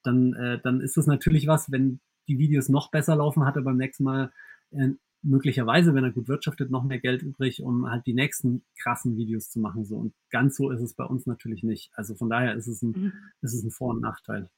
dann, 0.03 0.35
äh, 0.35 0.61
dann 0.63 0.81
ist 0.81 0.97
das 0.97 1.07
natürlich 1.07 1.47
was, 1.47 1.71
wenn 1.71 2.01
die 2.29 2.39
Videos 2.39 2.69
noch 2.69 2.91
besser 2.91 3.17
laufen, 3.17 3.45
hat 3.45 3.57
er 3.57 3.63
beim 3.63 3.77
nächsten 3.77 4.05
Mal 4.05 4.33
äh, 4.71 4.91
möglicherweise, 5.29 5.95
wenn 5.95 6.05
er 6.05 6.11
gut 6.11 6.29
wirtschaftet, 6.29 6.71
noch 6.71 6.85
mehr 6.85 6.99
Geld 6.99 7.23
übrig, 7.23 7.63
um 7.63 7.91
halt 7.91 8.07
die 8.07 8.15
nächsten 8.15 8.63
krassen 8.81 9.17
Videos 9.17 9.51
zu 9.51 9.61
machen. 9.61 9.85
So. 9.85 9.97
Und 9.97 10.15
ganz 10.31 10.57
so 10.57 10.71
ist 10.71 10.81
es 10.81 10.95
bei 10.95 11.05
uns 11.05 11.27
natürlich 11.27 11.63
nicht. 11.63 11.91
Also 11.95 12.15
von 12.15 12.31
daher 12.31 12.55
ist 12.55 12.67
es 12.67 12.83
ein, 12.83 12.91
mhm. 12.91 13.13
ist 13.43 13.55
es 13.55 13.63
ein 13.63 13.71
Vor- 13.71 13.91
und 13.91 14.01
Nachteil. 14.01 14.49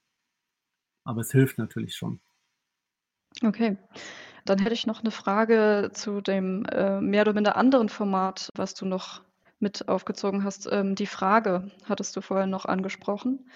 Aber 1.05 1.21
es 1.21 1.33
hilft 1.33 1.59
natürlich 1.59 1.95
schon. 1.95 2.21
Okay. 3.43 3.77
Dann 4.45 4.59
hätte 4.59 4.75
ich 4.75 4.87
noch 4.87 5.01
eine 5.01 5.11
Frage 5.11 5.91
zu 5.93 6.21
dem 6.21 6.65
äh, 6.67 7.01
mehr 7.01 7.23
oder 7.23 7.35
minder 7.35 7.57
anderen 7.57 7.89
Format, 7.89 8.49
was 8.55 8.75
du 8.75 8.87
noch 8.87 9.23
mit 9.59 9.89
aufgezogen 9.89 10.45
hast. 10.45 10.69
Ähm, 10.71 10.95
die 10.95 11.07
Frage 11.07 11.71
hattest 11.85 12.17
du 12.17 12.21
vorher 12.21 12.47
noch 12.47 12.65
angesprochen. 12.65 13.47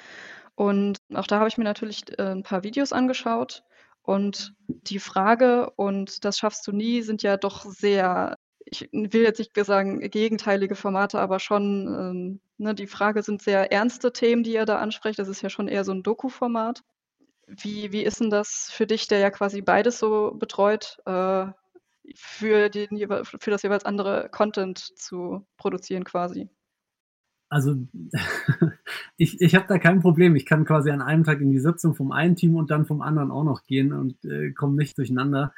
Und 0.55 0.98
auch 1.14 1.27
da 1.27 1.38
habe 1.38 1.48
ich 1.48 1.59
mir 1.59 1.64
natürlich 1.64 2.18
äh, 2.18 2.31
ein 2.31 2.42
paar 2.42 2.62
Videos 2.62 2.92
angeschaut. 2.92 3.64
Und 4.04 4.54
die 4.68 4.98
Frage 4.98 5.70
und 5.76 6.26
das 6.26 6.36
schaffst 6.36 6.66
du 6.66 6.72
nie 6.72 7.00
sind 7.00 7.22
ja 7.22 7.38
doch 7.38 7.64
sehr, 7.64 8.36
ich 8.66 8.90
will 8.92 9.22
jetzt 9.22 9.38
nicht 9.38 9.56
sagen 9.64 10.00
gegenteilige 10.10 10.74
Formate, 10.76 11.18
aber 11.20 11.40
schon, 11.40 11.86
ähm, 11.88 12.40
ne, 12.58 12.74
die 12.74 12.86
Frage 12.86 13.22
sind 13.22 13.40
sehr 13.40 13.72
ernste 13.72 14.12
Themen, 14.12 14.42
die 14.42 14.52
ihr 14.52 14.66
da 14.66 14.78
ansprecht. 14.78 15.18
Das 15.18 15.28
ist 15.28 15.40
ja 15.40 15.48
schon 15.48 15.68
eher 15.68 15.84
so 15.84 15.92
ein 15.92 16.02
Doku-Format. 16.02 16.82
Wie 17.46 17.92
wie 17.92 18.02
ist 18.04 18.20
denn 18.20 18.30
das 18.30 18.70
für 18.70 18.86
dich, 18.86 19.08
der 19.08 19.20
ja 19.20 19.30
quasi 19.30 19.62
beides 19.62 19.98
so 19.98 20.32
betreut, 20.34 20.98
äh, 21.06 21.46
für 22.14 22.68
den 22.70 22.88
für 23.24 23.50
das 23.50 23.62
jeweils 23.62 23.86
andere 23.86 24.28
Content 24.30 24.78
zu 24.78 25.46
produzieren 25.56 26.04
quasi? 26.04 26.50
Also 27.48 27.76
ich, 29.16 29.40
ich 29.40 29.54
habe 29.54 29.66
da 29.68 29.78
kein 29.78 30.00
Problem. 30.00 30.37
Ich 30.37 30.46
kann 30.46 30.64
quasi 30.64 30.90
an 30.90 31.02
einem 31.02 31.24
Tag 31.24 31.40
in 31.40 31.50
die 31.50 31.61
Sitzung 31.61 31.94
vom 31.94 32.12
einen 32.12 32.37
Team 32.37 32.57
und 32.57 32.70
dann 32.70 32.87
vom 32.87 33.02
anderen 33.02 33.30
auch 33.30 33.44
noch 33.44 33.64
gehen 33.64 33.92
und 33.92 34.24
äh, 34.24 34.52
komme 34.52 34.76
nicht 34.76 34.98
durcheinander. 34.98 35.54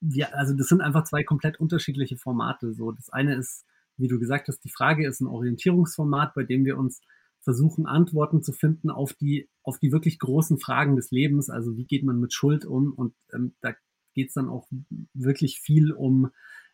Ja, 0.00 0.28
also 0.28 0.54
das 0.54 0.68
sind 0.68 0.80
einfach 0.80 1.04
zwei 1.04 1.22
komplett 1.24 1.60
unterschiedliche 1.60 2.16
Formate. 2.16 2.72
So, 2.72 2.92
das 2.92 3.10
eine 3.10 3.34
ist, 3.34 3.64
wie 3.96 4.08
du 4.08 4.18
gesagt 4.18 4.48
hast, 4.48 4.60
die 4.64 4.70
Frage 4.70 5.06
ist 5.06 5.20
ein 5.20 5.26
Orientierungsformat, 5.26 6.34
bei 6.34 6.42
dem 6.42 6.64
wir 6.64 6.78
uns 6.78 7.00
versuchen, 7.42 7.86
Antworten 7.86 8.42
zu 8.42 8.52
finden 8.52 8.90
auf 8.90 9.14
die, 9.14 9.48
auf 9.62 9.78
die 9.78 9.92
wirklich 9.92 10.18
großen 10.18 10.58
Fragen 10.58 10.96
des 10.96 11.10
Lebens. 11.10 11.50
Also 11.50 11.76
wie 11.76 11.84
geht 11.84 12.04
man 12.04 12.20
mit 12.20 12.32
Schuld 12.32 12.64
um? 12.64 12.92
Und 12.92 13.14
ähm, 13.32 13.54
da 13.60 13.74
geht 14.14 14.28
es 14.28 14.34
dann 14.34 14.48
auch 14.48 14.68
wirklich 15.14 15.60
viel 15.60 15.92
um 15.92 16.30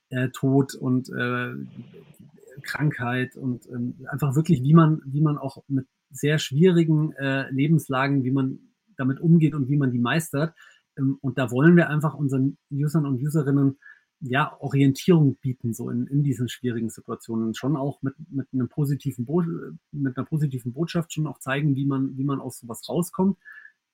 äh, 0.09 0.29
Tod 0.31 0.75
und 0.75 1.09
äh, 1.11 1.53
Krankheit 2.63 3.37
und 3.37 3.67
ähm, 3.67 4.07
einfach 4.09 4.35
wirklich, 4.35 4.63
wie 4.63 4.75
man, 4.75 5.01
wie 5.07 5.21
man 5.21 5.39
auch 5.39 5.63
mit 5.69 5.87
sehr 6.11 6.39
schwierigen 6.39 7.13
äh, 7.13 7.51
Lebenslagen, 7.51 8.25
wie 8.25 8.31
man 8.31 8.59
damit 8.97 9.21
umgeht 9.21 9.55
und 9.55 9.69
wie 9.69 9.77
man 9.77 9.91
die 9.91 9.99
meistert. 9.99 10.55
Ähm, 10.99 11.19
und 11.21 11.39
da 11.39 11.51
wollen 11.51 11.77
wir 11.77 11.89
einfach 11.89 12.15
unseren 12.15 12.59
Usern 12.71 13.07
und 13.07 13.23
Userinnen 13.23 13.79
ja, 14.21 14.57
Orientierung 14.61 15.37
bieten, 15.37 15.75
so 15.75 15.91
in, 15.91 16.07
in 16.07 16.23
diesen 16.23 16.49
schwierigen 16.49 16.89
Situationen. 16.89 17.55
Schon 17.55 17.77
auch 17.77 18.01
mit, 18.03 18.15
mit, 18.31 18.49
einem 18.53 18.69
positiven 18.69 19.27
Bo 19.27 19.43
mit 19.93 20.17
einer 20.17 20.27
positiven 20.27 20.73
Botschaft 20.73 21.13
schon 21.13 21.27
auch 21.27 21.39
zeigen, 21.39 21.77
wie 21.77 21.87
man, 21.87 22.17
wie 22.17 22.25
man 22.25 22.41
aus 22.41 22.59
sowas 22.59 22.89
rauskommt. 22.89 23.37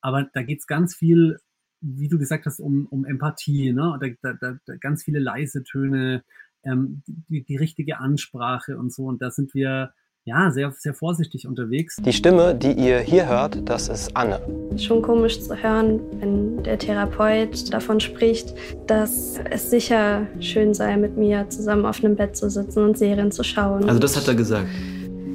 Aber 0.01 0.29
da 0.33 0.43
geht's 0.43 0.67
ganz 0.67 0.95
viel, 0.95 1.39
wie 1.81 2.09
du 2.09 2.19
gesagt 2.19 2.47
hast, 2.47 2.61
um, 2.61 2.87
um 2.87 3.05
Empathie, 3.05 3.73
ne? 3.73 3.99
Da, 4.23 4.33
da, 4.35 4.59
da 4.65 4.77
ganz 4.77 5.03
viele 5.03 5.19
leise 5.19 5.65
Töne, 5.65 6.23
ähm, 6.65 7.03
die, 7.07 7.45
die 7.45 7.57
richtige 7.57 7.99
Ansprache 7.99 8.79
und 8.79 8.93
so. 8.93 9.05
Und 9.05 9.23
da 9.23 9.31
sind 9.31 9.55
wir 9.55 9.93
ja, 10.25 10.51
sehr, 10.53 10.73
sehr 10.79 10.95
vorsichtig 10.95 11.49
unterwegs. 11.49 11.97
Die 11.97 12.13
Stimme, 12.13 12.55
die 12.55 12.73
ihr 12.73 13.01
hier 13.01 13.29
hört, 13.29 13.69
das 13.69 13.89
ist 13.89 14.17
Anne. 14.17 14.41
Schon 14.77 15.03
komisch 15.03 15.41
zu 15.41 15.57
hören, 15.61 16.01
wenn 16.21 16.63
der 16.63 16.79
Therapeut 16.79 17.73
davon 17.73 17.99
spricht, 17.99 18.55
dass 18.87 19.41
es 19.51 19.71
sicher 19.71 20.27
schön 20.39 20.75
sei, 20.75 20.97
mit 20.97 21.17
mir 21.17 21.49
zusammen 21.49 21.87
auf 21.87 22.05
einem 22.05 22.15
Bett 22.15 22.37
zu 22.37 22.49
sitzen 22.49 22.85
und 22.85 22.99
Serien 22.99 23.33
zu 23.33 23.43
schauen. 23.43 23.89
Also 23.89 23.99
das 23.99 24.17
hat 24.17 24.29
er 24.29 24.37
gesagt? 24.37 24.69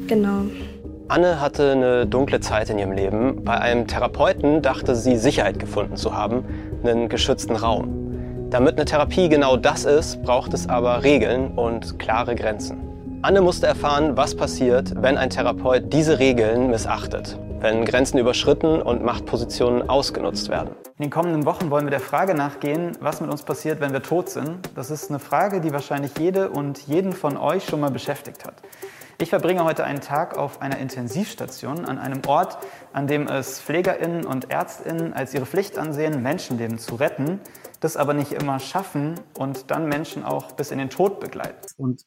Genau. 0.07 0.43
Anne 1.09 1.39
hatte 1.39 1.71
eine 1.71 2.07
dunkle 2.07 2.39
Zeit 2.39 2.69
in 2.69 2.79
ihrem 2.79 2.91
Leben. 2.91 3.43
Bei 3.43 3.59
einem 3.59 3.87
Therapeuten 3.87 4.61
dachte 4.61 4.95
sie 4.95 5.17
Sicherheit 5.17 5.59
gefunden 5.59 5.95
zu 5.97 6.13
haben, 6.13 6.43
einen 6.83 7.09
geschützten 7.09 7.55
Raum. 7.55 8.06
Damit 8.49 8.75
eine 8.75 8.85
Therapie 8.85 9.27
genau 9.27 9.57
das 9.57 9.83
ist, 9.83 10.23
braucht 10.23 10.53
es 10.53 10.69
aber 10.69 11.03
Regeln 11.03 11.51
und 11.57 11.99
klare 11.99 12.33
Grenzen. 12.33 13.19
Anne 13.21 13.41
musste 13.41 13.67
erfahren, 13.67 14.15
was 14.15 14.37
passiert, 14.37 14.93
wenn 15.01 15.17
ein 15.17 15.29
Therapeut 15.29 15.91
diese 15.91 16.17
Regeln 16.17 16.69
missachtet, 16.69 17.37
wenn 17.59 17.83
Grenzen 17.83 18.19
überschritten 18.19 18.81
und 18.81 19.03
Machtpositionen 19.03 19.89
ausgenutzt 19.89 20.47
werden. 20.47 20.69
In 20.97 21.03
den 21.03 21.09
kommenden 21.09 21.45
Wochen 21.45 21.69
wollen 21.69 21.87
wir 21.87 21.91
der 21.91 21.99
Frage 21.99 22.35
nachgehen, 22.35 22.93
was 23.01 23.19
mit 23.19 23.29
uns 23.29 23.43
passiert, 23.43 23.81
wenn 23.81 23.91
wir 23.91 24.01
tot 24.01 24.29
sind. 24.29 24.69
Das 24.75 24.91
ist 24.91 25.09
eine 25.09 25.19
Frage, 25.19 25.59
die 25.59 25.73
wahrscheinlich 25.73 26.11
jede 26.17 26.49
und 26.49 26.87
jeden 26.87 27.11
von 27.11 27.35
euch 27.35 27.65
schon 27.65 27.81
mal 27.81 27.91
beschäftigt 27.91 28.45
hat. 28.45 28.53
Ich 29.19 29.31
verbringe 29.31 29.63
heute 29.65 29.83
einen 29.83 29.99
Tag 29.99 30.37
auf 30.37 30.61
einer 30.61 30.77
Intensivstation 30.77 31.85
an 31.85 31.97
einem 31.97 32.21
Ort, 32.27 32.59
an 32.93 33.07
dem 33.07 33.27
es 33.27 33.59
Pflegerinnen 33.59 34.25
und 34.25 34.51
Ärztinnen 34.51 35.11
als 35.13 35.33
ihre 35.33 35.47
Pflicht 35.47 35.77
ansehen, 35.79 36.21
Menschenleben 36.21 36.77
zu 36.77 36.95
retten, 36.95 37.41
das 37.79 37.97
aber 37.97 38.13
nicht 38.13 38.31
immer 38.31 38.59
schaffen 38.59 39.19
und 39.37 39.71
dann 39.71 39.87
Menschen 39.87 40.23
auch 40.23 40.53
bis 40.53 40.71
in 40.71 40.77
den 40.77 40.89
Tod 40.89 41.19
begleiten. 41.19 41.67
Und 41.77 42.05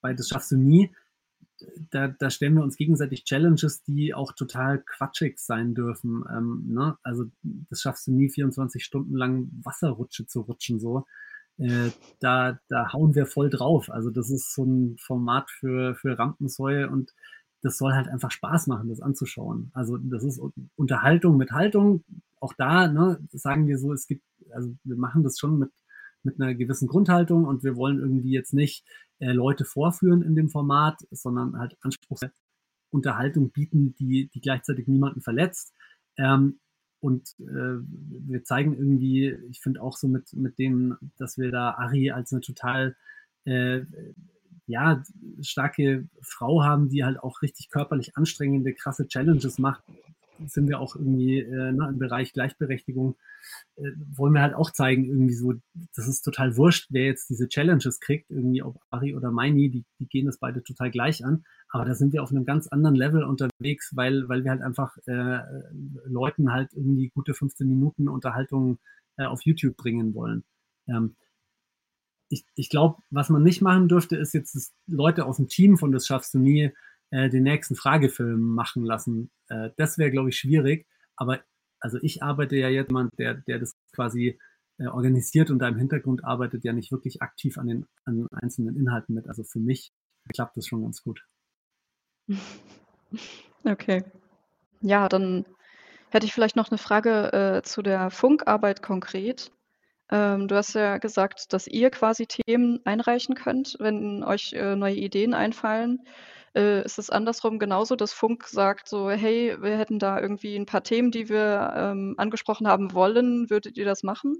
bei 0.00 0.14
Das 0.14 0.28
schaffst 0.28 0.50
du 0.50 0.56
nie, 0.56 0.92
da, 1.90 2.08
da 2.08 2.30
stellen 2.30 2.54
wir 2.54 2.62
uns 2.62 2.76
gegenseitig 2.76 3.24
Challenges, 3.24 3.82
die 3.82 4.14
auch 4.14 4.32
total 4.32 4.82
quatschig 4.82 5.38
sein 5.38 5.74
dürfen. 5.74 6.24
Ähm, 6.30 6.64
ne? 6.68 6.96
Also 7.02 7.24
das 7.42 7.80
schaffst 7.80 8.06
du 8.06 8.12
nie, 8.12 8.28
24 8.28 8.84
Stunden 8.84 9.16
lang 9.16 9.48
Wasserrutsche 9.62 10.26
zu 10.26 10.40
rutschen. 10.40 10.80
so. 10.80 11.06
Äh, 11.58 11.90
da, 12.20 12.58
da 12.68 12.92
hauen 12.92 13.14
wir 13.14 13.26
voll 13.26 13.50
drauf. 13.50 13.90
Also 13.90 14.10
das 14.10 14.30
ist 14.30 14.54
so 14.54 14.64
ein 14.64 14.96
Format 14.98 15.50
für, 15.50 15.94
für 15.94 16.18
Rampensäue 16.18 16.88
und 16.88 17.12
das 17.62 17.78
soll 17.78 17.92
halt 17.92 18.08
einfach 18.08 18.30
Spaß 18.30 18.66
machen, 18.66 18.88
das 18.88 19.00
anzuschauen. 19.00 19.70
Also 19.72 19.96
das 19.96 20.24
ist 20.24 20.40
Unterhaltung 20.74 21.36
mit 21.36 21.52
Haltung. 21.52 22.02
Auch 22.40 22.54
da 22.54 22.88
ne, 22.88 23.20
sagen 23.30 23.68
wir 23.68 23.78
so, 23.78 23.92
es 23.92 24.08
gibt, 24.08 24.24
also 24.62 24.76
wir 24.84 24.96
machen 24.96 25.22
das 25.22 25.38
schon 25.38 25.58
mit, 25.58 25.70
mit 26.22 26.40
einer 26.40 26.54
gewissen 26.54 26.88
Grundhaltung 26.88 27.44
und 27.44 27.64
wir 27.64 27.76
wollen 27.76 27.98
irgendwie 27.98 28.30
jetzt 28.30 28.54
nicht 28.54 28.84
äh, 29.18 29.32
Leute 29.32 29.64
vorführen 29.64 30.22
in 30.22 30.34
dem 30.34 30.48
Format, 30.48 31.00
sondern 31.10 31.58
halt 31.58 31.76
anspruchsvolle 31.80 32.32
Unterhaltung 32.90 33.50
bieten, 33.50 33.94
die, 33.94 34.28
die 34.28 34.40
gleichzeitig 34.40 34.86
niemanden 34.86 35.22
verletzt. 35.22 35.72
Ähm, 36.16 36.60
und 37.00 37.34
äh, 37.40 37.80
wir 37.80 38.44
zeigen 38.44 38.74
irgendwie, 38.74 39.36
ich 39.50 39.60
finde 39.60 39.82
auch 39.82 39.96
so 39.96 40.06
mit, 40.06 40.32
mit 40.34 40.58
dem, 40.58 40.96
dass 41.16 41.38
wir 41.38 41.50
da 41.50 41.72
Ari 41.72 42.12
als 42.12 42.32
eine 42.32 42.42
total 42.42 42.96
äh, 43.44 43.80
ja, 44.66 45.02
starke 45.40 46.08
Frau 46.20 46.62
haben, 46.62 46.88
die 46.88 47.04
halt 47.04 47.18
auch 47.18 47.42
richtig 47.42 47.70
körperlich 47.70 48.16
anstrengende, 48.16 48.72
krasse 48.72 49.08
Challenges 49.08 49.58
macht, 49.58 49.82
sind 50.46 50.68
wir 50.68 50.80
auch 50.80 50.96
irgendwie 50.96 51.40
äh, 51.40 51.72
ne, 51.72 51.88
im 51.88 51.98
Bereich 51.98 52.32
Gleichberechtigung, 52.32 53.16
äh, 53.76 53.90
wollen 54.14 54.32
wir 54.32 54.42
halt 54.42 54.54
auch 54.54 54.70
zeigen, 54.70 55.04
irgendwie 55.04 55.34
so, 55.34 55.54
das 55.94 56.08
ist 56.08 56.22
total 56.22 56.56
wurscht, 56.56 56.88
wer 56.90 57.04
jetzt 57.04 57.30
diese 57.30 57.48
Challenges 57.48 58.00
kriegt, 58.00 58.30
irgendwie 58.30 58.62
ob 58.62 58.80
Ari 58.90 59.14
oder 59.14 59.30
Meini, 59.30 59.70
die, 59.70 59.84
die 59.98 60.06
gehen 60.06 60.26
das 60.26 60.38
beide 60.38 60.62
total 60.62 60.90
gleich 60.90 61.24
an. 61.24 61.44
Aber 61.68 61.84
da 61.84 61.94
sind 61.94 62.12
wir 62.12 62.22
auf 62.22 62.30
einem 62.30 62.44
ganz 62.44 62.68
anderen 62.68 62.96
Level 62.96 63.24
unterwegs, 63.24 63.92
weil, 63.94 64.28
weil 64.28 64.44
wir 64.44 64.50
halt 64.50 64.62
einfach 64.62 64.96
äh, 65.06 65.40
Leuten 66.04 66.52
halt 66.52 66.72
irgendwie 66.72 67.08
gute 67.08 67.34
15 67.34 67.66
Minuten 67.66 68.08
Unterhaltung 68.08 68.78
äh, 69.16 69.24
auf 69.24 69.42
YouTube 69.42 69.76
bringen 69.76 70.14
wollen. 70.14 70.44
Ähm, 70.86 71.16
ich, 72.28 72.46
ich 72.54 72.70
glaube, 72.70 72.96
was 73.10 73.28
man 73.28 73.42
nicht 73.42 73.60
machen 73.60 73.88
dürfte, 73.88 74.16
ist 74.16 74.32
jetzt 74.32 74.72
Leute 74.86 75.26
aus 75.26 75.36
dem 75.36 75.48
Team 75.48 75.76
von 75.76 75.92
Das 75.92 76.06
schaffst 76.06 76.34
du 76.34 76.38
nie 76.38 76.72
äh, 77.12 77.28
den 77.28 77.44
nächsten 77.44 77.76
Fragefilm 77.76 78.40
machen 78.40 78.84
lassen. 78.84 79.30
Äh, 79.48 79.70
das 79.76 79.98
wäre, 79.98 80.10
glaube 80.10 80.30
ich, 80.30 80.38
schwierig. 80.38 80.86
Aber 81.14 81.40
also 81.78 81.98
ich 82.00 82.22
arbeite 82.22 82.56
ja 82.56 82.68
jetzt 82.68 82.88
jemand, 82.88 83.12
der, 83.18 83.34
der 83.34 83.58
das 83.58 83.72
quasi 83.94 84.38
äh, 84.78 84.86
organisiert 84.86 85.50
und 85.50 85.58
da 85.58 85.68
im 85.68 85.76
Hintergrund 85.76 86.24
arbeitet 86.24 86.64
ja 86.64 86.72
nicht 86.72 86.90
wirklich 86.90 87.20
aktiv 87.20 87.58
an 87.58 87.66
den 87.66 87.86
an 88.04 88.26
einzelnen 88.32 88.76
Inhalten 88.76 89.14
mit. 89.14 89.28
Also 89.28 89.44
für 89.44 89.60
mich 89.60 89.92
klappt 90.32 90.56
das 90.56 90.66
schon 90.66 90.82
ganz 90.82 91.02
gut. 91.02 91.24
Okay. 93.64 94.02
Ja, 94.80 95.08
dann 95.08 95.44
hätte 96.10 96.26
ich 96.26 96.32
vielleicht 96.32 96.56
noch 96.56 96.70
eine 96.70 96.78
Frage 96.78 97.32
äh, 97.32 97.62
zu 97.62 97.80
der 97.80 98.10
Funkarbeit 98.10 98.82
konkret. 98.82 99.52
Ähm, 100.10 100.48
du 100.48 100.56
hast 100.56 100.74
ja 100.74 100.98
gesagt, 100.98 101.52
dass 101.52 101.68
ihr 101.68 101.90
quasi 101.90 102.26
Themen 102.26 102.80
einreichen 102.84 103.36
könnt, 103.36 103.76
wenn 103.78 104.24
euch 104.24 104.52
äh, 104.54 104.74
neue 104.74 104.96
Ideen 104.96 105.32
einfallen. 105.32 106.00
Äh, 106.54 106.84
ist 106.84 106.98
es 106.98 107.10
andersrum 107.10 107.58
genauso, 107.58 107.96
dass 107.96 108.12
Funk 108.12 108.46
sagt 108.46 108.88
so: 108.88 109.10
„Hey, 109.10 109.56
wir 109.60 109.78
hätten 109.78 109.98
da 109.98 110.20
irgendwie 110.20 110.56
ein 110.56 110.66
paar 110.66 110.82
Themen, 110.82 111.10
die 111.10 111.28
wir, 111.28 111.72
ähm, 111.76 112.14
angesprochen 112.18 112.68
haben 112.68 112.92
wollen. 112.92 113.50
Würdet 113.50 113.76
ihr 113.78 113.84
das 113.84 114.02
machen?“ 114.02 114.36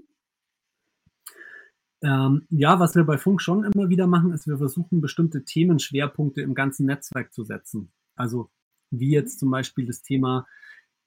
Ähm, 2.03 2.45
ja, 2.49 2.79
was 2.79 2.95
wir 2.95 3.05
bei 3.05 3.17
Funk 3.17 3.41
schon 3.41 3.63
immer 3.63 3.89
wieder 3.89 4.07
machen, 4.07 4.33
ist, 4.33 4.45
wir 4.45 4.57
versuchen 4.57 4.99
bestimmte 4.99 5.45
Themenschwerpunkte 5.45 6.41
im 6.41 6.53
ganzen 6.53 6.85
Netzwerk 6.85 7.33
zu 7.33 7.45
setzen. 7.45 7.91
Also 8.15 8.49
wie 8.91 9.11
jetzt 9.11 9.39
zum 9.39 9.49
Beispiel 9.49 9.85
das 9.85 10.01
Thema 10.01 10.45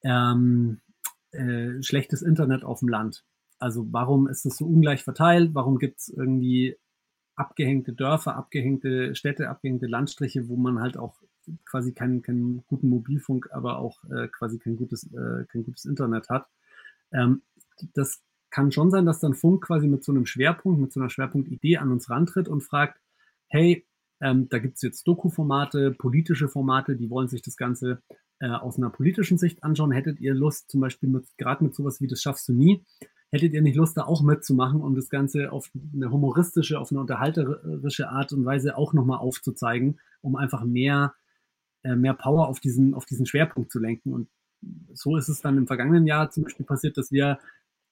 ähm, 0.03 0.81
äh, 1.33 1.83
schlechtes 1.83 2.23
Internet 2.23 2.65
auf 2.65 2.81
dem 2.81 2.89
Land. 2.89 3.25
Also 3.59 3.87
warum 3.91 4.27
ist 4.27 4.47
es 4.47 4.57
so 4.57 4.65
ungleich 4.67 5.05
verteilt? 5.05 5.51
Warum 5.55 5.79
gibt 5.79 6.01
es 6.01 6.09
irgendwie 6.09 6.77
abgehängte 7.37 7.93
Dörfer, 7.93 8.37
abgehängte 8.37 9.15
Städte, 9.15 9.49
abgehängte 9.49 9.87
Landstriche, 9.87 10.49
wo 10.49 10.57
man 10.57 10.81
halt 10.81 10.97
auch 10.97 11.15
quasi 11.65 11.93
keinen, 11.93 12.23
keinen 12.23 12.65
guten 12.67 12.89
Mobilfunk, 12.89 13.49
aber 13.53 13.79
auch 13.79 14.03
äh, 14.05 14.29
quasi 14.29 14.59
kein 14.59 14.77
gutes, 14.77 15.05
äh, 15.13 15.45
kein 15.47 15.65
gutes 15.65 15.85
Internet 15.85 16.29
hat. 16.29 16.49
Ähm, 17.13 17.43
das 17.95 18.23
kann 18.51 18.73
schon 18.73 18.91
sein, 18.91 19.07
dass 19.07 19.21
dann 19.21 19.35
Funk 19.35 19.65
quasi 19.65 19.87
mit 19.87 20.03
so 20.03 20.13
einem 20.13 20.27
Schwerpunkt, 20.27 20.81
mit 20.81 20.93
so 20.93 20.99
einer 21.01 21.11
Schwerpunktidee 21.11 21.77
an 21.77 21.93
uns 21.93 22.11
rantritt 22.11 22.49
und 22.49 22.63
fragt, 22.63 22.99
hey, 23.49 23.87
ähm, 24.21 24.49
da 24.49 24.59
gibt 24.59 24.77
es 24.77 24.83
jetzt 24.83 25.07
Doku-Formate, 25.07 25.93
politische 25.93 26.49
Formate, 26.49 26.97
die 26.97 27.11
wollen 27.11 27.29
sich 27.29 27.43
das 27.43 27.57
Ganze 27.57 28.03
äh, 28.39 28.49
aus 28.49 28.79
einer 28.79 28.91
politischen 28.91 29.37
Sicht 29.37 29.63
anschauen. 29.63 29.93
Hättet 29.93 30.21
ihr 30.21 30.35
Lust, 30.35 30.71
zum 30.71 30.81
Beispiel 30.81 31.23
gerade 31.37 31.65
mit 31.65 31.75
sowas 31.75 32.01
wie 32.01 32.07
das 32.07 32.23
schaffst 32.23 32.49
du 32.49 32.55
nie, 32.55 32.83
hättet 33.31 33.53
ihr 33.53 33.63
nicht 33.63 33.77
Lust, 33.77 33.97
da 33.97 34.05
auch 34.05 34.23
mitzumachen, 34.23 34.81
um 34.81 34.95
das 34.95 35.09
Ganze 35.09 35.53
auf 35.53 35.71
eine 35.95 36.11
humoristische, 36.11 36.79
auf 36.79 36.91
eine 36.91 37.01
unterhalterische 37.01 38.09
Art 38.09 38.33
und 38.33 38.45
Weise 38.45 38.77
auch 38.77 38.93
nochmal 38.93 39.19
aufzuzeigen, 39.19 39.99
um 40.21 40.37
einfach 40.37 40.65
mehr, 40.65 41.15
äh, 41.83 41.97
mehr 41.97 42.15
Power 42.15 42.49
auf 42.49 42.61
diesen, 42.61 42.95
auf 42.95 43.05
diesen 43.05 43.27
Schwerpunkt 43.27 43.73
zu 43.73 43.79
lenken. 43.79 44.13
Und 44.13 44.29
so 44.93 45.17
ist 45.17 45.29
es 45.29 45.41
dann 45.41 45.57
im 45.57 45.67
vergangenen 45.67 46.07
Jahr 46.07 46.31
zum 46.31 46.45
Beispiel 46.45 46.67
passiert, 46.67 46.97
dass 46.97 47.11
wir 47.11 47.39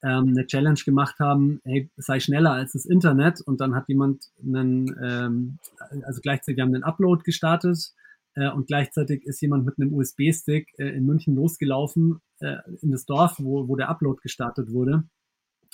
ähm, 0.03 0.29
eine 0.29 0.47
Challenge 0.47 0.79
gemacht 0.85 1.18
haben, 1.18 1.61
hey, 1.64 1.90
sei 1.97 2.20
schneller 2.20 2.53
als 2.53 2.73
das 2.73 2.87
Internet. 2.87 3.40
Und 3.40 3.61
dann 3.61 3.75
hat 3.75 3.88
jemand 3.88 4.31
einen, 4.40 4.94
ähm, 5.03 5.59
also 6.05 6.20
gleichzeitig, 6.20 6.59
wir 6.59 6.66
den 6.66 6.85
Upload 6.85 7.23
gestartet 7.25 7.92
äh, 8.35 8.51
und 8.51 8.68
gleichzeitig 8.68 9.25
ist 9.25 9.40
jemand 9.40 9.66
mit 9.66 9.79
einem 9.79 9.92
USB-Stick 9.94 10.73
äh, 10.79 10.90
in 10.90 11.07
München 11.07 11.35
losgelaufen 11.35 12.20
äh, 12.38 12.57
in 12.81 12.92
das 12.92 13.05
Dorf, 13.05 13.37
wo, 13.38 13.66
wo 13.68 13.75
der 13.75 13.88
Upload 13.88 14.20
gestartet 14.23 14.70
wurde 14.70 15.05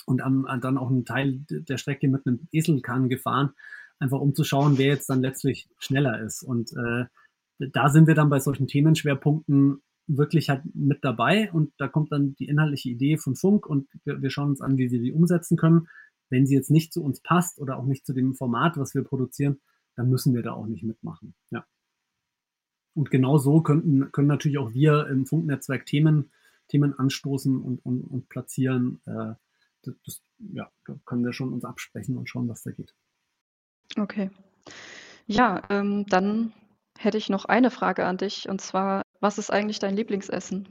und 0.05 0.21
am, 0.21 0.47
dann 0.61 0.77
auch 0.77 0.89
einen 0.89 1.05
Teil 1.05 1.41
der 1.49 1.77
Strecke 1.77 2.07
mit 2.07 2.25
einem 2.25 2.47
Eselkahn 2.51 3.09
gefahren, 3.09 3.51
einfach 3.99 4.19
um 4.19 4.35
zu 4.35 4.43
schauen, 4.43 4.77
wer 4.77 4.87
jetzt 4.87 5.09
dann 5.09 5.21
letztlich 5.21 5.69
schneller 5.77 6.21
ist. 6.21 6.43
Und 6.43 6.71
äh, 6.73 7.05
da 7.59 7.89
sind 7.89 8.07
wir 8.07 8.15
dann 8.15 8.29
bei 8.29 8.39
solchen 8.39 8.67
Themenschwerpunkten 8.67 9.81
wirklich 10.07 10.49
halt 10.49 10.63
mit 10.73 11.03
dabei 11.03 11.51
und 11.51 11.73
da 11.77 11.87
kommt 11.87 12.11
dann 12.11 12.35
die 12.35 12.47
inhaltliche 12.47 12.89
Idee 12.89 13.17
von 13.17 13.35
Funk 13.35 13.65
und 13.65 13.87
wir, 14.03 14.21
wir 14.21 14.29
schauen 14.29 14.49
uns 14.49 14.61
an, 14.61 14.77
wie 14.77 14.91
wir 14.91 14.99
die 14.99 15.13
umsetzen 15.13 15.57
können. 15.57 15.87
Wenn 16.29 16.45
sie 16.45 16.55
jetzt 16.55 16.71
nicht 16.71 16.93
zu 16.93 17.03
uns 17.03 17.21
passt 17.21 17.59
oder 17.59 17.77
auch 17.77 17.85
nicht 17.85 18.05
zu 18.05 18.13
dem 18.13 18.33
Format, 18.33 18.77
was 18.77 18.95
wir 18.95 19.03
produzieren, 19.03 19.59
dann 19.95 20.09
müssen 20.09 20.33
wir 20.33 20.43
da 20.43 20.53
auch 20.53 20.65
nicht 20.65 20.83
mitmachen. 20.83 21.33
Ja. 21.51 21.65
Und 22.93 23.11
genau 23.11 23.37
so 23.37 23.61
könnten, 23.61 24.11
können 24.11 24.27
natürlich 24.27 24.57
auch 24.57 24.73
wir 24.73 25.07
im 25.07 25.25
Funknetzwerk 25.25 25.85
Themen, 25.85 26.31
Themen 26.67 26.97
anstoßen 26.97 27.61
und, 27.61 27.85
und, 27.85 28.01
und 28.01 28.29
platzieren. 28.29 29.01
Äh, 29.05 29.33
das, 29.83 30.21
ja, 30.39 30.69
da 30.85 30.95
können 31.05 31.23
wir 31.23 31.33
schon 31.33 31.53
uns 31.53 31.65
absprechen 31.65 32.17
und 32.17 32.29
schauen, 32.29 32.47
was 32.49 32.63
da 32.63 32.71
geht. 32.71 32.93
Okay. 33.97 34.29
Ja, 35.27 35.63
ähm, 35.69 36.05
dann 36.07 36.53
hätte 36.97 37.17
ich 37.17 37.29
noch 37.29 37.45
eine 37.45 37.71
Frage 37.71 38.05
an 38.05 38.17
dich 38.17 38.49
und 38.49 38.61
zwar, 38.61 39.03
was 39.19 39.37
ist 39.37 39.51
eigentlich 39.51 39.79
dein 39.79 39.95
Lieblingsessen? 39.95 40.67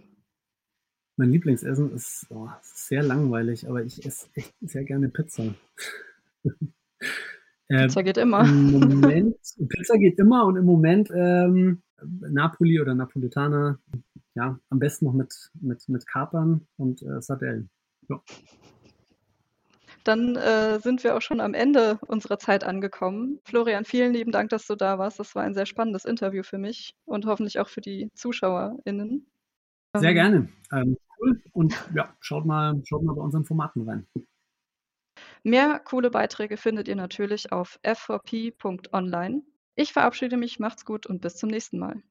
Mein 1.17 1.31
Lieblingsessen 1.31 1.93
ist, 1.93 2.27
oh, 2.31 2.49
sehr 2.63 3.03
langweilig, 3.03 3.69
aber 3.69 3.85
ich 3.85 4.05
esse 4.07 4.29
echt 4.35 4.55
sehr 4.61 4.85
gerne 4.85 5.09
Pizza. 5.09 5.55
Pizza 7.69 8.01
ähm, 8.01 8.05
geht 8.05 8.17
immer. 8.17 8.45
Im 8.45 8.71
Moment, 9.01 9.37
Pizza 9.69 9.99
geht 9.99 10.19
immer 10.19 10.47
und 10.47 10.57
im 10.57 10.65
Moment 10.65 11.11
ähm, 11.15 11.83
Napoli 12.03 12.81
oder 12.81 12.95
Napolitaner, 12.95 13.79
ja, 14.35 14.59
am 14.71 14.79
besten 14.79 15.05
noch 15.07 15.13
mit, 15.13 15.51
mit, 15.61 15.89
mit 15.89 16.07
Kapern 16.07 16.67
und 16.77 17.03
äh, 17.03 17.21
Sardellen. 17.21 17.71
Ja. 18.09 18.23
Dann 20.05 20.37
äh, 20.37 20.81
sind 20.81 21.05
wir 21.05 21.17
auch 21.17 21.21
schon 21.21 21.41
am 21.41 21.55
Ende 21.55 21.99
unserer 22.07 22.39
Zeit 22.39 22.65
angekommen. 22.65 23.39
Florian, 23.45 23.85
vielen 23.85 24.13
lieben 24.13 24.33
Dank, 24.33 24.51
dass 24.51 24.67
du 24.67 24.75
da 24.75 24.99
warst. 24.99 25.19
Das 25.19 25.35
war 25.35 25.43
ein 25.43 25.55
sehr 25.55 25.67
spannendes 25.67 26.05
Interview 26.05 26.43
für 26.43 26.59
mich 26.59 26.95
und 27.05 27.27
hoffentlich 27.27 27.59
auch 27.59 27.69
für 27.69 27.81
die 27.81 28.11
ZuschauerInnen. 28.15 29.27
Sehr 29.97 30.11
ähm, 30.11 30.15
gerne. 30.15 30.49
Ähm, 30.73 30.97
cool. 31.21 31.43
Und 31.53 31.75
ja, 31.95 32.15
schaut 32.21 32.47
mal, 32.47 32.81
schaut 32.85 33.03
mal 33.03 33.15
bei 33.15 33.23
unseren 33.23 33.45
Formaten 33.45 33.89
rein. 33.89 34.07
Mehr 35.43 35.81
coole 35.81 36.11
Beiträge 36.11 36.57
findet 36.57 36.89
ihr 36.89 36.97
natürlich 36.97 37.53
auf 37.53 37.79
f4p.online. 37.83 39.43
Ich 39.75 39.93
verabschiede 39.93 40.37
mich, 40.37 40.59
macht's 40.59 40.85
gut 40.85 41.07
und 41.07 41.21
bis 41.21 41.37
zum 41.37 41.51
nächsten 41.51 41.79
Mal. 41.79 42.03